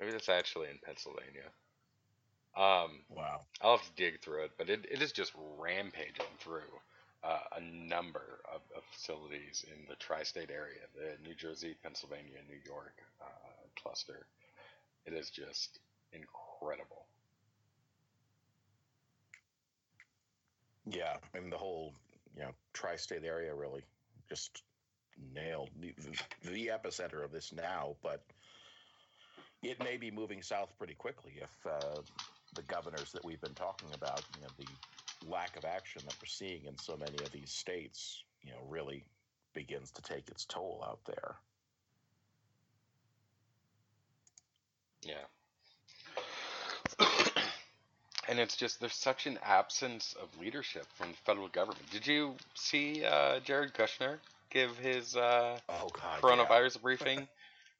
Maybe 0.00 0.12
that's 0.12 0.28
actually 0.28 0.68
in 0.70 0.78
Pennsylvania. 0.84 1.50
Um, 2.58 3.02
Wow. 3.08 3.42
I'll 3.62 3.76
have 3.76 3.86
to 3.86 3.92
dig 3.96 4.20
through 4.20 4.44
it, 4.44 4.50
but 4.58 4.68
it, 4.68 4.84
it 4.90 5.00
is 5.00 5.12
just 5.12 5.32
rampaging 5.58 6.26
through 6.40 6.80
uh, 7.22 7.38
a 7.56 7.60
number 7.60 8.40
of, 8.52 8.60
of, 8.76 8.82
facilities 8.92 9.64
in 9.68 9.86
the 9.88 9.94
tri-state 9.96 10.50
area, 10.50 10.80
the 10.94 11.16
New 11.26 11.34
Jersey, 11.34 11.76
Pennsylvania, 11.82 12.38
New 12.48 12.58
York 12.64 12.94
uh, 13.20 13.80
cluster. 13.80 14.26
It 15.06 15.12
is 15.12 15.30
just 15.30 15.78
incredible. 16.12 17.06
Yeah, 20.86 21.16
I 21.34 21.40
mean 21.40 21.50
the 21.50 21.58
whole 21.58 21.94
you 22.36 22.42
know 22.42 22.50
tri-state 22.72 23.24
area 23.24 23.54
really 23.54 23.82
just 24.28 24.62
nailed 25.34 25.70
the, 25.80 25.92
the 26.44 26.68
epicenter 26.68 27.24
of 27.24 27.32
this 27.32 27.52
now, 27.52 27.96
but 28.02 28.22
it 29.62 29.82
may 29.82 29.96
be 29.96 30.10
moving 30.10 30.42
south 30.42 30.72
pretty 30.78 30.94
quickly 30.94 31.40
if 31.42 31.66
uh, 31.66 32.00
the 32.54 32.62
governors 32.62 33.12
that 33.12 33.24
we've 33.24 33.40
been 33.40 33.54
talking 33.54 33.88
about, 33.94 34.22
you 34.36 34.42
know, 34.42 34.48
the 34.58 35.30
lack 35.30 35.56
of 35.56 35.64
action 35.64 36.02
that 36.04 36.14
we're 36.20 36.26
seeing 36.26 36.64
in 36.66 36.76
so 36.78 36.96
many 36.96 37.16
of 37.24 37.32
these 37.32 37.50
states, 37.50 38.22
you 38.42 38.50
know, 38.50 38.58
really 38.68 39.04
begins 39.54 39.90
to 39.92 40.02
take 40.02 40.28
its 40.28 40.44
toll 40.44 40.84
out 40.86 41.00
there. 41.06 41.36
Yeah. 45.02 45.14
and 48.28 48.38
it's 48.38 48.56
just 48.56 48.80
there's 48.80 48.94
such 48.94 49.26
an 49.26 49.38
absence 49.44 50.14
of 50.20 50.28
leadership 50.40 50.86
from 50.94 51.10
the 51.10 51.16
federal 51.24 51.48
government. 51.48 51.90
Did 51.90 52.06
you 52.06 52.34
see 52.54 53.04
uh, 53.04 53.40
Jared 53.40 53.74
Kushner 53.74 54.18
give 54.50 54.76
his 54.78 55.16
uh, 55.16 55.58
oh, 55.68 55.88
God, 55.92 56.20
coronavirus 56.20 56.76
yeah. 56.76 56.82
briefing? 56.82 57.28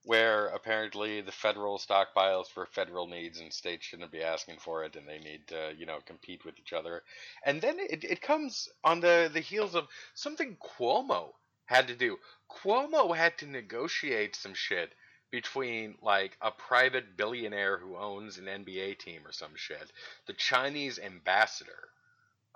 where 0.08 0.46
apparently 0.46 1.20
the 1.20 1.30
federal 1.30 1.76
stockpiles 1.76 2.46
for 2.48 2.64
federal 2.64 3.06
needs 3.06 3.40
and 3.40 3.52
states 3.52 3.84
shouldn't 3.84 4.10
be 4.10 4.22
asking 4.22 4.56
for 4.58 4.82
it 4.82 4.96
and 4.96 5.06
they 5.06 5.18
need 5.18 5.46
to 5.46 5.70
you 5.76 5.84
know 5.84 5.98
compete 6.06 6.46
with 6.46 6.58
each 6.58 6.72
other 6.72 7.02
and 7.44 7.60
then 7.60 7.76
it, 7.78 8.02
it 8.04 8.22
comes 8.22 8.70
on 8.82 9.00
the 9.00 9.30
the 9.34 9.40
heels 9.40 9.74
of 9.74 9.86
something 10.14 10.56
cuomo 10.56 11.32
had 11.66 11.88
to 11.88 11.94
do 11.94 12.16
cuomo 12.50 13.14
had 13.14 13.36
to 13.36 13.46
negotiate 13.46 14.34
some 14.34 14.54
shit 14.54 14.94
between 15.30 15.94
like 16.00 16.38
a 16.40 16.50
private 16.50 17.14
billionaire 17.18 17.76
who 17.76 17.94
owns 17.94 18.38
an 18.38 18.46
nba 18.46 18.98
team 18.98 19.20
or 19.26 19.32
some 19.32 19.52
shit 19.56 19.92
the 20.26 20.32
chinese 20.32 20.98
ambassador 20.98 21.90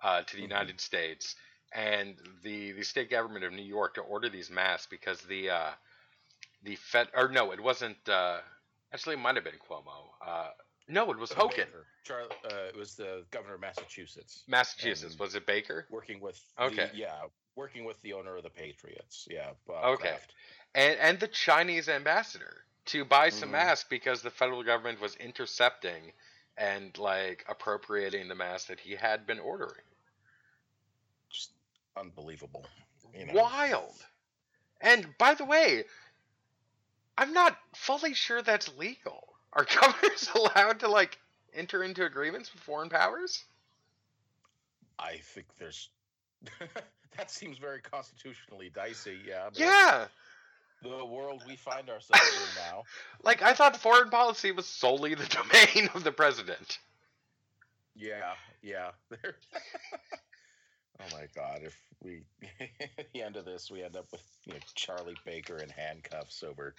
uh, 0.03 0.23
to 0.23 0.37
the 0.37 0.43
mm-hmm. 0.43 0.53
united 0.53 0.81
states 0.81 1.37
and 1.75 2.15
the 2.43 2.73
the 2.73 2.83
state 2.83 3.11
government 3.11 3.45
of 3.45 3.53
new 3.53 3.61
york 3.61 3.93
to 3.93 4.01
order 4.01 4.31
these 4.31 4.51
masks 4.51 4.87
because 4.91 5.21
the 5.25 5.51
uh, 5.51 5.71
the 6.62 6.76
Fed, 6.76 7.09
or 7.14 7.28
no, 7.28 7.52
it 7.52 7.61
wasn't. 7.61 7.97
Uh, 8.09 8.38
actually, 8.92 9.14
it 9.14 9.19
might 9.19 9.35
have 9.35 9.45
been 9.45 9.54
Cuomo. 9.69 10.11
Uh, 10.26 10.49
no, 10.88 11.11
it 11.11 11.19
was 11.19 11.33
Hogan. 11.33 11.69
Charlie, 12.04 12.28
uh, 12.45 12.69
it 12.69 12.76
was 12.76 12.95
the 12.95 13.25
governor 13.31 13.54
of 13.54 13.61
Massachusetts. 13.61 14.45
Massachusetts 14.49 15.19
was 15.19 15.35
it 15.35 15.47
Baker? 15.47 15.87
Working 15.90 16.21
with 16.21 16.40
okay, 16.61 16.90
the, 16.92 16.99
yeah, 16.99 17.21
working 17.57 17.85
with 17.85 18.00
the 18.02 18.12
owner 18.12 18.37
of 18.37 18.42
the 18.42 18.50
Patriots. 18.50 19.28
Yeah. 19.31 19.50
okay, 19.69 20.09
Kraft. 20.09 20.35
and 20.75 20.99
and 20.99 21.21
the 21.21 21.28
Chinese 21.28 21.88
ambassador 21.88 22.64
to 22.87 23.04
buy 23.04 23.28
some 23.28 23.49
mm-hmm. 23.49 23.69
masks 23.69 23.87
because 23.88 24.23
the 24.23 24.31
federal 24.31 24.62
government 24.62 25.00
was 25.00 25.14
intercepting 25.16 26.12
and 26.57 26.97
like 26.99 27.45
appropriating 27.49 28.28
the 28.28 28.35
masks 28.35 28.69
that 28.69 28.81
he 28.81 28.95
had 28.95 29.26
been 29.26 29.38
ordering. 29.38 29.85
Just 31.31 31.52
unbelievable. 31.97 32.66
You 33.16 33.26
know? 33.26 33.35
Wild. 33.35 33.95
And 34.81 35.07
by 35.19 35.35
the 35.35 35.45
way, 35.45 35.85
I'm 37.16 37.33
not 37.33 37.57
fully 37.75 38.14
sure 38.14 38.42
that's 38.42 38.71
legal. 38.76 39.28
Are 39.52 39.66
governors 39.81 40.28
allowed 40.35 40.81
to 40.81 40.88
like 40.88 41.19
enter 41.54 41.83
into 41.83 42.04
agreements 42.04 42.52
with 42.52 42.62
foreign 42.62 42.88
powers? 42.88 43.45
I 44.99 45.16
think 45.35 45.47
there's 45.59 45.88
that 47.16 47.31
seems 47.31 47.59
very 47.59 47.81
constitutionally 47.81 48.71
dicey. 48.75 49.19
Yeah. 49.26 49.50
Yeah. 49.54 50.07
The 50.83 51.04
world 51.04 51.45
we 51.47 51.57
find 51.57 51.88
ourselves 51.88 52.33
in 52.35 52.62
now. 52.62 52.83
Like 53.23 53.40
I 53.40 53.52
thought, 53.54 53.76
foreign 53.76 54.11
policy 54.11 54.50
was 54.50 54.66
solely 54.66 55.14
the 55.14 55.26
domain 55.26 55.88
of 55.95 56.02
the 56.02 56.11
president. 56.11 56.78
Yeah, 57.95 58.33
yeah. 58.62 58.90
Oh 61.01 61.05
my 61.13 61.27
God! 61.35 61.61
If 61.63 61.77
we 62.03 62.23
at 62.99 63.13
the 63.13 63.23
end 63.23 63.37
of 63.37 63.45
this, 63.45 63.71
we 63.71 63.83
end 63.83 63.97
up 63.97 64.07
with 64.13 64.23
you 64.45 64.55
know, 64.55 64.61
Charlie 64.75 65.17
Baker 65.25 65.57
in 65.59 65.69
handcuffs 65.71 66.43
over. 66.43 66.75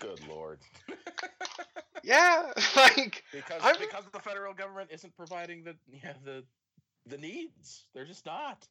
Good 0.00 0.20
lord. 0.28 0.58
yeah, 2.02 2.52
like 2.76 3.24
because 3.32 3.60
I'm... 3.62 3.76
because 3.78 4.04
the 4.12 4.20
federal 4.20 4.54
government 4.54 4.90
isn't 4.92 5.16
providing 5.16 5.64
the 5.64 5.76
yeah 6.02 6.14
the 6.24 6.44
the 7.06 7.18
needs. 7.18 7.84
They're 7.94 8.04
just 8.04 8.26
not. 8.26 8.66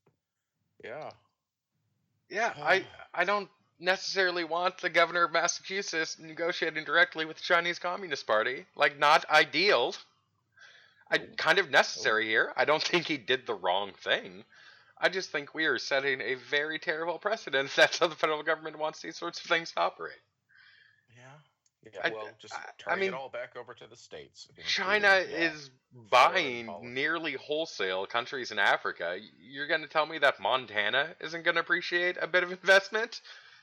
Yeah. 0.84 1.12
Yeah, 2.30 2.54
I 2.62 2.86
I 3.14 3.26
don't 3.26 3.50
necessarily 3.82 4.44
want 4.44 4.78
the 4.78 4.90
governor 4.90 5.24
of 5.24 5.32
Massachusetts 5.32 6.18
negotiating 6.20 6.86
directly 6.86 7.26
with 7.26 7.38
the 7.38 7.44
Chinese 7.44 7.80
Communist 7.80 8.28
Party. 8.28 8.66
Like, 8.76 9.00
not 9.00 9.28
ideal. 9.30 9.96
I 11.12 11.18
kind 11.38 11.60
of 11.60 11.70
necessary 11.70 12.28
here. 12.28 12.54
I 12.56 12.66
don't 12.66 12.82
think 12.92 13.06
he 13.06 13.18
did 13.18 13.46
the 13.46 13.54
wrong 13.54 13.92
thing. 14.04 14.44
I 14.98 15.10
just 15.10 15.32
think 15.32 15.54
we 15.54 15.66
are 15.66 15.80
setting 15.80 16.22
a 16.22 16.36
very 16.36 16.78
terrible 16.80 17.18
precedent 17.18 17.72
that's 17.76 18.00
how 18.00 18.08
the 18.08 18.16
federal 18.16 18.44
government 18.44 18.78
wants 18.78 19.02
these 19.02 19.18
sorts 19.18 19.40
of 19.40 19.46
things 19.46 19.72
to 19.72 19.82
operate. 19.82 20.22
Yeah. 21.16 21.24
Yeah, 21.84 22.10
well, 22.14 22.30
just 22.40 22.54
turning 22.78 22.98
I 22.98 23.02
mean, 23.02 23.10
it 23.10 23.16
all 23.16 23.30
back 23.30 23.56
over 23.58 23.74
to 23.74 23.88
the 23.88 23.96
states. 23.96 24.48
China 24.68 25.16
is 25.16 25.72
buying 26.12 26.70
nearly 26.94 27.34
wholesale 27.34 28.06
countries 28.06 28.52
in 28.52 28.60
Africa. 28.60 29.18
You're 29.40 29.68
going 29.68 29.82
to 29.82 29.88
tell 29.88 30.06
me 30.06 30.20
that 30.20 30.40
Montana 30.40 31.16
isn't 31.20 31.44
going 31.44 31.56
to 31.56 31.62
appreciate 31.62 32.18
a 32.22 32.28
bit 32.28 32.44
of 32.44 32.52
investment? 32.52 33.22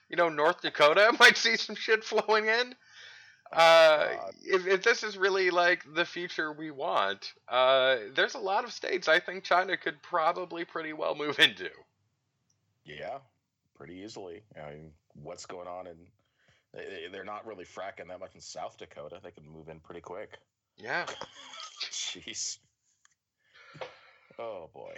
You 0.09 0.17
know, 0.17 0.29
North 0.29 0.63
Dakota 0.63 1.15
might 1.21 1.37
see 1.37 1.57
some 1.57 1.77
shit 1.77 2.03
flowing 2.03 2.47
in. 2.47 2.75
Oh, 3.53 3.57
uh, 3.57 4.31
if, 4.45 4.67
if 4.67 4.83
this 4.83 5.03
is 5.03 5.17
really 5.17 5.51
like 5.51 5.83
the 5.95 6.05
future 6.05 6.53
we 6.53 6.71
want, 6.71 7.33
uh, 7.49 7.97
there's 8.15 8.35
a 8.35 8.39
lot 8.39 8.65
of 8.65 8.73
states 8.73 9.09
I 9.09 9.21
think 9.21 9.45
China 9.45 9.77
could 9.77 10.03
probably 10.03 10.65
pretty 10.65 10.93
well 10.93 11.15
move 11.15 11.39
into. 11.39 11.71
Yeah, 12.85 13.19
pretty 13.77 13.95
easily. 13.95 14.43
I 14.57 14.71
mean, 14.71 14.93
what's 15.23 15.47
going 15.47 15.69
on 15.69 15.87
in? 15.87 15.97
They're 17.11 17.25
not 17.25 17.47
really 17.47 17.65
fracking 17.65 18.09
that 18.09 18.21
much 18.21 18.35
in 18.35 18.41
South 18.41 18.77
Dakota. 18.77 19.21
They 19.23 19.31
can 19.31 19.49
move 19.49 19.69
in 19.69 19.81
pretty 19.81 20.03
quick. 20.03 20.39
Yeah. 20.77 21.07
Jeez. 21.91 22.59
Oh 24.39 24.69
boy. 24.73 24.95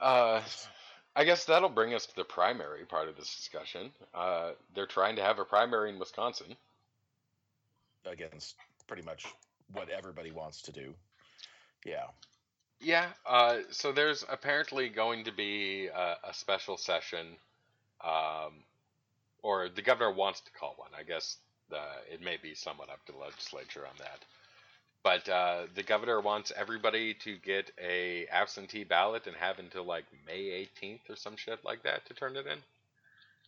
Uh, 0.00 0.40
I 1.16 1.24
guess 1.24 1.44
that'll 1.44 1.68
bring 1.68 1.94
us 1.94 2.06
to 2.06 2.16
the 2.16 2.24
primary 2.24 2.84
part 2.84 3.08
of 3.08 3.16
this 3.16 3.34
discussion. 3.34 3.90
Uh, 4.14 4.52
they're 4.74 4.86
trying 4.86 5.16
to 5.16 5.22
have 5.22 5.38
a 5.38 5.44
primary 5.44 5.90
in 5.90 5.98
Wisconsin 5.98 6.56
against 8.06 8.54
pretty 8.86 9.02
much 9.02 9.26
what 9.72 9.88
everybody 9.88 10.30
wants 10.30 10.62
to 10.62 10.72
do. 10.72 10.94
Yeah. 11.84 12.06
Yeah. 12.80 13.06
Uh, 13.26 13.58
so 13.70 13.92
there's 13.92 14.24
apparently 14.28 14.88
going 14.88 15.24
to 15.24 15.32
be 15.32 15.88
a, 15.88 16.16
a 16.28 16.34
special 16.34 16.76
session, 16.76 17.26
um, 18.04 18.62
or 19.42 19.68
the 19.68 19.82
governor 19.82 20.12
wants 20.12 20.40
to 20.40 20.50
call 20.52 20.74
one. 20.76 20.90
I 20.98 21.02
guess 21.02 21.38
uh, 21.72 21.76
it 22.12 22.22
may 22.22 22.36
be 22.40 22.54
somewhat 22.54 22.90
up 22.90 23.04
to 23.06 23.12
the 23.12 23.18
legislature 23.18 23.84
on 23.86 23.94
that. 23.98 24.24
But 25.08 25.26
uh, 25.30 25.62
the 25.74 25.82
governor 25.82 26.20
wants 26.20 26.52
everybody 26.54 27.14
to 27.24 27.38
get 27.38 27.70
a 27.82 28.26
absentee 28.30 28.84
ballot 28.84 29.26
and 29.26 29.34
have 29.36 29.58
until 29.58 29.84
like 29.84 30.04
May 30.26 30.68
18th 30.82 31.08
or 31.08 31.16
some 31.16 31.34
shit 31.34 31.64
like 31.64 31.82
that 31.84 32.04
to 32.06 32.14
turn 32.14 32.36
it 32.36 32.46
in. 32.46 32.58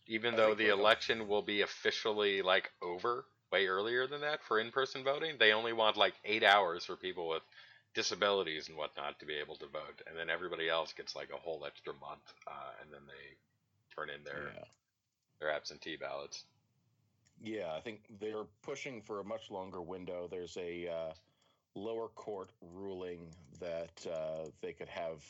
Even 0.07 0.33
I 0.33 0.37
though 0.39 0.55
the 0.55 0.69
election 0.69 1.29
will 1.29 1.43
be 1.43 1.61
officially 1.61 2.41
like 2.41 2.71
over 2.81 3.27
way 3.53 3.67
earlier 3.67 4.07
than 4.07 4.23
that 4.23 4.43
for 4.43 4.59
in-person 4.59 5.05
voting, 5.05 5.35
they 5.39 5.53
only 5.53 5.75
want 5.75 5.99
like 5.99 6.15
eight 6.25 6.43
hours 6.43 6.87
for 6.87 6.97
people 6.97 7.29
with 7.29 7.43
disabilities 7.93 8.69
and 8.69 8.79
whatnot 8.79 9.19
to 9.19 9.27
be 9.27 9.35
able 9.35 9.57
to 9.57 9.67
vote, 9.67 10.01
and 10.07 10.17
then 10.17 10.31
everybody 10.31 10.67
else 10.67 10.95
gets 10.95 11.15
like 11.15 11.29
a 11.29 11.37
whole 11.37 11.67
extra 11.67 11.93
month, 12.01 12.25
uh, 12.47 12.71
and 12.81 12.91
then 12.91 13.03
they 13.07 13.95
turn 13.95 14.09
in 14.09 14.25
their 14.25 14.51
yeah. 14.57 14.65
their 15.41 15.51
absentee 15.51 15.97
ballots. 15.97 16.45
Yeah, 17.43 17.75
I 17.77 17.81
think 17.81 18.01
they're 18.19 18.47
pushing 18.63 19.03
for 19.03 19.21
a 19.21 19.25
much 19.25 19.51
longer 19.51 19.83
window. 19.83 20.27
There's 20.31 20.57
a 20.57 20.89
uh, 20.89 21.13
lower 21.75 22.09
court 22.09 22.51
ruling 22.75 23.29
that 23.61 24.07
uh, 24.07 24.49
they 24.61 24.73
could 24.73 24.89
have 24.89 25.23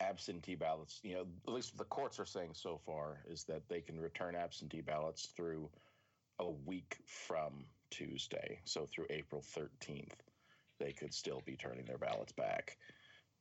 absentee 0.00 0.54
ballots. 0.54 1.00
You 1.02 1.14
know, 1.14 1.26
at 1.46 1.52
least 1.52 1.76
the 1.76 1.84
courts 1.84 2.18
are 2.18 2.26
saying 2.26 2.50
so 2.54 2.80
far 2.84 3.18
is 3.28 3.44
that 3.44 3.68
they 3.68 3.80
can 3.80 4.00
return 4.00 4.34
absentee 4.34 4.80
ballots 4.80 5.26
through 5.36 5.68
a 6.38 6.50
week 6.50 6.98
from 7.04 7.64
Tuesday, 7.90 8.60
so 8.64 8.86
through 8.86 9.06
April 9.10 9.42
13th, 9.56 10.12
they 10.78 10.92
could 10.92 11.12
still 11.12 11.42
be 11.44 11.56
turning 11.56 11.84
their 11.84 11.98
ballots 11.98 12.32
back. 12.32 12.76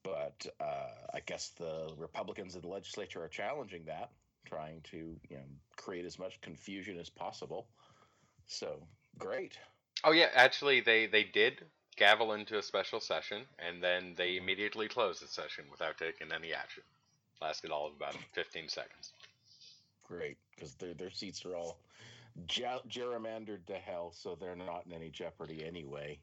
But 0.04 0.46
uh, 0.60 0.90
I 1.14 1.20
guess 1.26 1.50
the 1.60 1.92
Republicans 1.98 2.56
in 2.56 2.62
the 2.62 2.68
legislature 2.68 3.22
are 3.24 3.28
challenging 3.28 3.84
that, 3.86 4.12
trying 4.46 4.82
to 4.92 5.20
you 5.30 5.38
know 5.38 5.44
create 5.76 6.06
as 6.06 6.18
much 6.18 6.40
confusion 6.42 6.98
as 6.98 7.10
possible. 7.10 7.68
So 8.46 8.82
great. 9.18 9.58
Oh 10.04 10.12
yeah, 10.12 10.30
actually 10.34 10.82
they 10.82 11.08
they 11.08 11.24
did 11.24 11.66
gavel 11.98 12.34
into 12.34 12.58
a 12.58 12.64
special 12.64 13.00
session, 13.00 13.42
and 13.60 13.84
then 13.84 14.14
they 14.16 14.36
mm-hmm. 14.36 14.44
immediately 14.44 14.88
close 14.88 15.20
the 15.20 15.28
session 15.28 15.66
without 15.70 15.98
taking 15.98 16.32
any 16.32 16.54
action. 16.54 16.84
Lasted 17.42 17.72
all 17.72 17.88
of 17.88 17.94
about 17.96 18.16
15 18.34 18.70
seconds. 18.70 19.12
Great, 20.08 20.38
because 20.56 20.74
their 20.76 20.94
their 20.94 21.12
seats 21.12 21.46
are 21.46 21.56
all 21.56 21.78
gerrymandered 22.48 23.66
to 23.66 23.76
hell, 23.76 24.14
so 24.16 24.38
they're 24.40 24.56
not 24.56 24.84
in 24.86 24.94
any 24.94 25.10
jeopardy 25.10 25.66
anyway. 25.66 26.18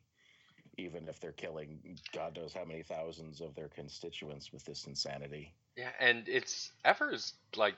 Even 0.76 1.06
if 1.06 1.20
they're 1.20 1.32
killing 1.32 1.78
God 2.12 2.36
knows 2.36 2.52
how 2.52 2.64
many 2.64 2.82
thousands 2.82 3.40
of 3.40 3.54
their 3.54 3.68
constituents 3.68 4.52
with 4.52 4.64
this 4.64 4.86
insanity. 4.86 5.52
Yeah, 5.76 5.90
and 6.00 6.28
it's 6.28 6.72
Evers 6.84 7.34
like 7.54 7.74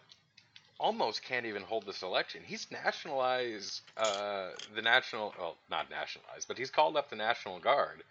almost 0.78 1.22
can't 1.22 1.46
even 1.46 1.62
hold 1.62 1.86
this 1.86 2.02
election. 2.02 2.42
He's 2.44 2.70
nationalized 2.70 3.82
uh, 3.96 4.52
the 4.74 4.82
national, 4.82 5.34
well, 5.38 5.58
not 5.70 5.90
nationalized, 5.90 6.48
but 6.48 6.58
he's 6.58 6.70
called 6.70 6.96
up 6.96 7.08
the 7.10 7.16
National 7.16 7.60
Guard 7.60 8.04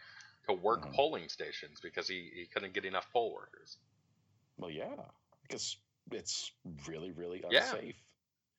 to 0.48 0.54
work 0.54 0.92
Mhm. 0.92 0.94
polling 0.94 1.30
stations 1.30 1.80
because 1.82 2.08
he, 2.08 2.32
he 2.34 2.48
couldn't 2.48 2.74
get 2.74 2.86
enough 2.86 3.12
poll 3.12 3.34
workers. 3.34 3.78
Well, 4.58 4.70
yeah, 4.72 4.96
because 5.44 5.78
it's 6.12 6.52
really, 6.88 7.12
really 7.12 7.44
Yeah. 7.50 7.78
unsafe. 7.84 7.96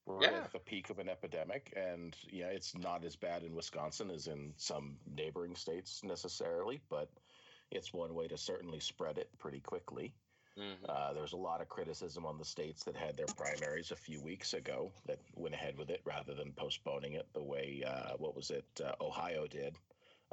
We're 0.06 0.26
Yeah. 0.28 0.46
at 0.46 0.52
the 0.52 0.60
peak 0.60 0.90
of 0.90 0.98
an 1.00 1.08
epidemic, 1.08 1.72
and 1.76 2.16
yeah, 2.30 2.48
it's 2.48 2.76
not 2.76 3.04
as 3.04 3.16
bad 3.16 3.44
in 3.44 3.54
Wisconsin 3.54 4.10
as 4.10 4.26
in 4.28 4.54
some 4.56 5.00
neighboring 5.06 5.56
states 5.56 6.02
necessarily, 6.04 6.82
but 6.90 7.10
it's 7.70 7.92
one 7.92 8.14
way 8.14 8.28
to 8.28 8.38
certainly 8.38 8.80
spread 8.80 9.18
it 9.18 9.38
pretty 9.38 9.60
quickly. 9.60 10.14
Hmm 10.56 10.62
Uh, 10.88 11.12
there 11.12 11.22
was 11.22 11.32
a 11.32 11.36
lot 11.36 11.60
of 11.60 11.68
criticism 11.68 12.25
on 12.25 12.38
the 12.38 12.44
states 12.44 12.84
that 12.84 12.96
had 12.96 13.16
their 13.16 13.26
primaries 13.26 13.90
a 13.90 13.96
few 13.96 14.20
weeks 14.20 14.54
ago 14.54 14.92
that 15.06 15.18
went 15.34 15.54
ahead 15.54 15.76
with 15.76 15.90
it 15.90 16.00
rather 16.04 16.34
than 16.34 16.52
postponing 16.52 17.14
it 17.14 17.26
the 17.34 17.42
way 17.42 17.82
uh, 17.86 18.16
what 18.18 18.34
was 18.34 18.50
it 18.50 18.64
uh, 18.84 18.92
Ohio 19.00 19.46
did. 19.46 19.75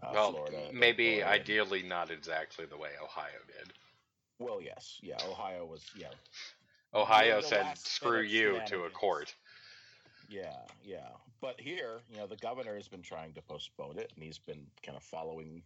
Uh, 0.01 0.11
well, 0.13 0.31
Florida, 0.31 0.69
maybe 0.73 1.21
and- 1.21 1.29
ideally 1.29 1.83
not 1.83 2.09
exactly 2.11 2.65
the 2.65 2.77
way 2.77 2.89
Ohio 3.03 3.41
did. 3.47 3.73
Well, 4.39 4.61
yes, 4.61 4.99
yeah. 5.01 5.17
Ohio 5.29 5.65
was 5.65 5.83
yeah, 5.95 6.07
Ohio 6.93 7.41
said, 7.41 7.77
"Screw 7.77 8.21
you" 8.21 8.59
to 8.67 8.83
a 8.83 8.89
court. 8.89 9.33
yeah, 10.29 10.57
yeah. 10.83 11.09
But 11.41 11.59
here, 11.59 11.99
you 12.09 12.17
know, 12.17 12.27
the 12.27 12.37
governor 12.37 12.75
has 12.75 12.87
been 12.87 13.01
trying 13.01 13.33
to 13.33 13.41
postpone 13.41 13.97
it, 13.99 14.11
and 14.15 14.23
he's 14.23 14.37
been 14.39 14.65
kind 14.85 14.95
of 14.97 15.03
following, 15.03 15.61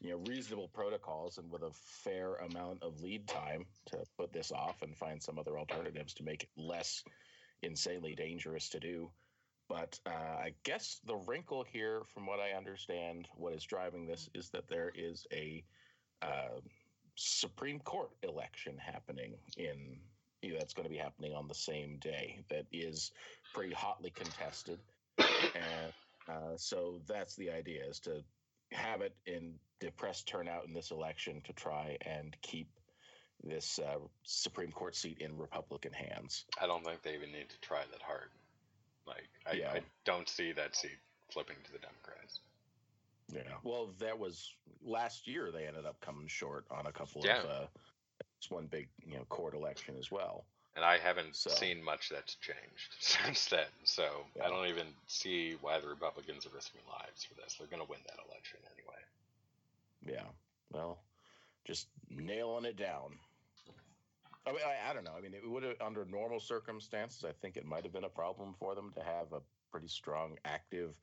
you 0.00 0.10
know, 0.10 0.20
reasonable 0.26 0.68
protocols 0.68 1.38
and 1.38 1.50
with 1.50 1.62
a 1.62 1.70
fair 2.04 2.34
amount 2.36 2.82
of 2.82 3.00
lead 3.00 3.26
time 3.26 3.64
to 3.86 3.98
put 4.18 4.32
this 4.32 4.52
off 4.52 4.82
and 4.82 4.96
find 4.96 5.22
some 5.22 5.38
other 5.38 5.58
alternatives 5.58 6.14
to 6.14 6.24
make 6.24 6.42
it 6.42 6.50
less 6.56 7.02
insanely 7.62 8.14
dangerous 8.14 8.68
to 8.68 8.80
do. 8.80 9.10
But 9.68 9.98
uh, 10.06 10.10
I 10.10 10.54
guess 10.64 11.00
the 11.06 11.16
wrinkle 11.16 11.64
here, 11.64 12.02
from 12.14 12.26
what 12.26 12.38
I 12.38 12.56
understand, 12.56 13.26
what 13.34 13.52
is 13.52 13.64
driving 13.64 14.06
this 14.06 14.28
is 14.34 14.50
that 14.50 14.68
there 14.68 14.92
is 14.94 15.26
a 15.32 15.64
uh, 16.22 16.60
Supreme 17.16 17.80
Court 17.80 18.10
election 18.22 18.76
happening 18.78 19.34
in 19.56 19.98
yeah, 20.42 20.58
that's 20.58 20.74
going 20.74 20.84
to 20.84 20.90
be 20.90 20.98
happening 20.98 21.34
on 21.34 21.48
the 21.48 21.54
same 21.54 21.98
day. 21.98 22.44
That 22.50 22.66
is 22.70 23.10
pretty 23.54 23.72
hotly 23.72 24.10
contested, 24.10 24.78
and 25.54 25.92
uh, 26.28 26.56
so 26.56 27.00
that's 27.08 27.34
the 27.36 27.50
idea: 27.50 27.84
is 27.84 27.98
to 28.00 28.22
have 28.72 29.00
it 29.00 29.14
in 29.26 29.54
depressed 29.80 30.26
turnout 30.26 30.66
in 30.66 30.72
this 30.74 30.90
election 30.90 31.40
to 31.44 31.52
try 31.52 31.96
and 32.02 32.36
keep 32.42 32.68
this 33.44 33.78
uh, 33.78 33.98
Supreme 34.24 34.72
Court 34.72 34.96
seat 34.96 35.18
in 35.20 35.36
Republican 35.36 35.92
hands. 35.92 36.44
I 36.60 36.66
don't 36.66 36.84
think 36.84 37.02
they 37.02 37.14
even 37.14 37.32
need 37.32 37.48
to 37.50 37.60
try 37.60 37.82
that 37.90 38.02
hard. 38.02 38.30
Like, 39.06 39.28
I, 39.46 39.56
Yeah. 39.56 39.72
I 39.72 39.80
don't 40.04 40.28
see 40.28 40.52
that 40.52 40.74
seat 40.74 40.98
flipping 41.30 41.56
to 41.64 41.72
the 41.72 41.78
Democrats. 41.78 42.40
Yeah. 43.32 43.56
Well, 43.62 43.92
that 43.98 44.18
was 44.18 44.54
last 44.84 45.26
year. 45.26 45.50
They 45.52 45.66
ended 45.66 45.84
up 45.84 46.00
coming 46.00 46.28
short 46.28 46.64
on 46.70 46.86
a 46.86 46.92
couple 46.92 47.22
Yeah. 47.24 47.42
of. 47.42 47.50
Uh, 47.50 47.66
it's 48.38 48.50
one 48.50 48.66
big, 48.66 48.88
you 49.04 49.16
know, 49.16 49.24
court 49.28 49.54
election 49.54 49.96
as 49.98 50.10
well. 50.10 50.46
And 50.76 50.84
I 50.84 50.98
haven't 50.98 51.34
So- 51.34 51.50
seen 51.50 51.82
much 51.82 52.10
that's 52.10 52.34
changed 52.36 52.94
since 53.00 53.46
then. 53.46 53.66
So 53.84 54.26
Yeah. 54.36 54.44
I 54.44 54.48
don't 54.48 54.66
even 54.66 54.86
see 55.06 55.54
why 55.62 55.80
the 55.80 55.88
Republicans 55.88 56.46
are 56.46 56.50
risking 56.50 56.82
lives 56.88 57.24
for 57.24 57.34
this. 57.34 57.54
They're 57.54 57.66
going 57.66 57.82
to 57.82 57.88
win 57.88 58.00
that 58.06 58.18
election 58.28 58.60
anyway. 58.74 59.02
Yeah. 60.18 60.26
Well, 60.70 60.98
just 61.64 61.88
nailing 62.10 62.66
it 62.66 62.76
down. 62.76 63.18
I 64.46 64.52
mean, 64.52 64.60
I, 64.64 64.90
I 64.90 64.94
don't 64.94 65.02
know. 65.02 65.14
I 65.16 65.20
mean, 65.20 65.34
it 65.34 65.48
would 65.48 65.64
have, 65.64 65.80
under 65.80 66.04
normal 66.04 66.38
circumstances, 66.38 67.24
I 67.24 67.32
think 67.32 67.56
it 67.56 67.64
might 67.66 67.82
have 67.82 67.92
been 67.92 68.04
a 68.04 68.08
problem 68.08 68.54
for 68.60 68.76
them 68.76 68.92
to 68.94 69.02
have 69.02 69.32
a 69.32 69.40
pretty 69.72 69.88
strong, 69.88 70.38
active 70.44 70.94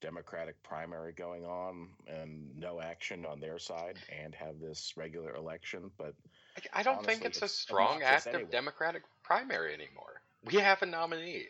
Democratic 0.00 0.62
primary 0.62 1.12
going 1.12 1.44
on 1.44 1.88
and 2.06 2.56
no 2.56 2.80
action 2.80 3.26
on 3.26 3.40
their 3.40 3.58
side 3.58 3.98
and 4.22 4.34
have 4.34 4.60
this 4.60 4.94
regular 4.96 5.34
election. 5.34 5.90
But 5.98 6.14
I, 6.56 6.80
I 6.80 6.82
don't 6.82 7.04
think 7.04 7.22
Honestly, 7.24 7.26
it's 7.26 7.42
a 7.42 7.48
strong, 7.48 8.02
active 8.02 8.34
anyway. 8.34 8.50
Democratic 8.50 9.02
primary 9.22 9.74
anymore. 9.74 10.22
We 10.44 10.58
have 10.60 10.82
a 10.82 10.86
nominee. 10.86 11.46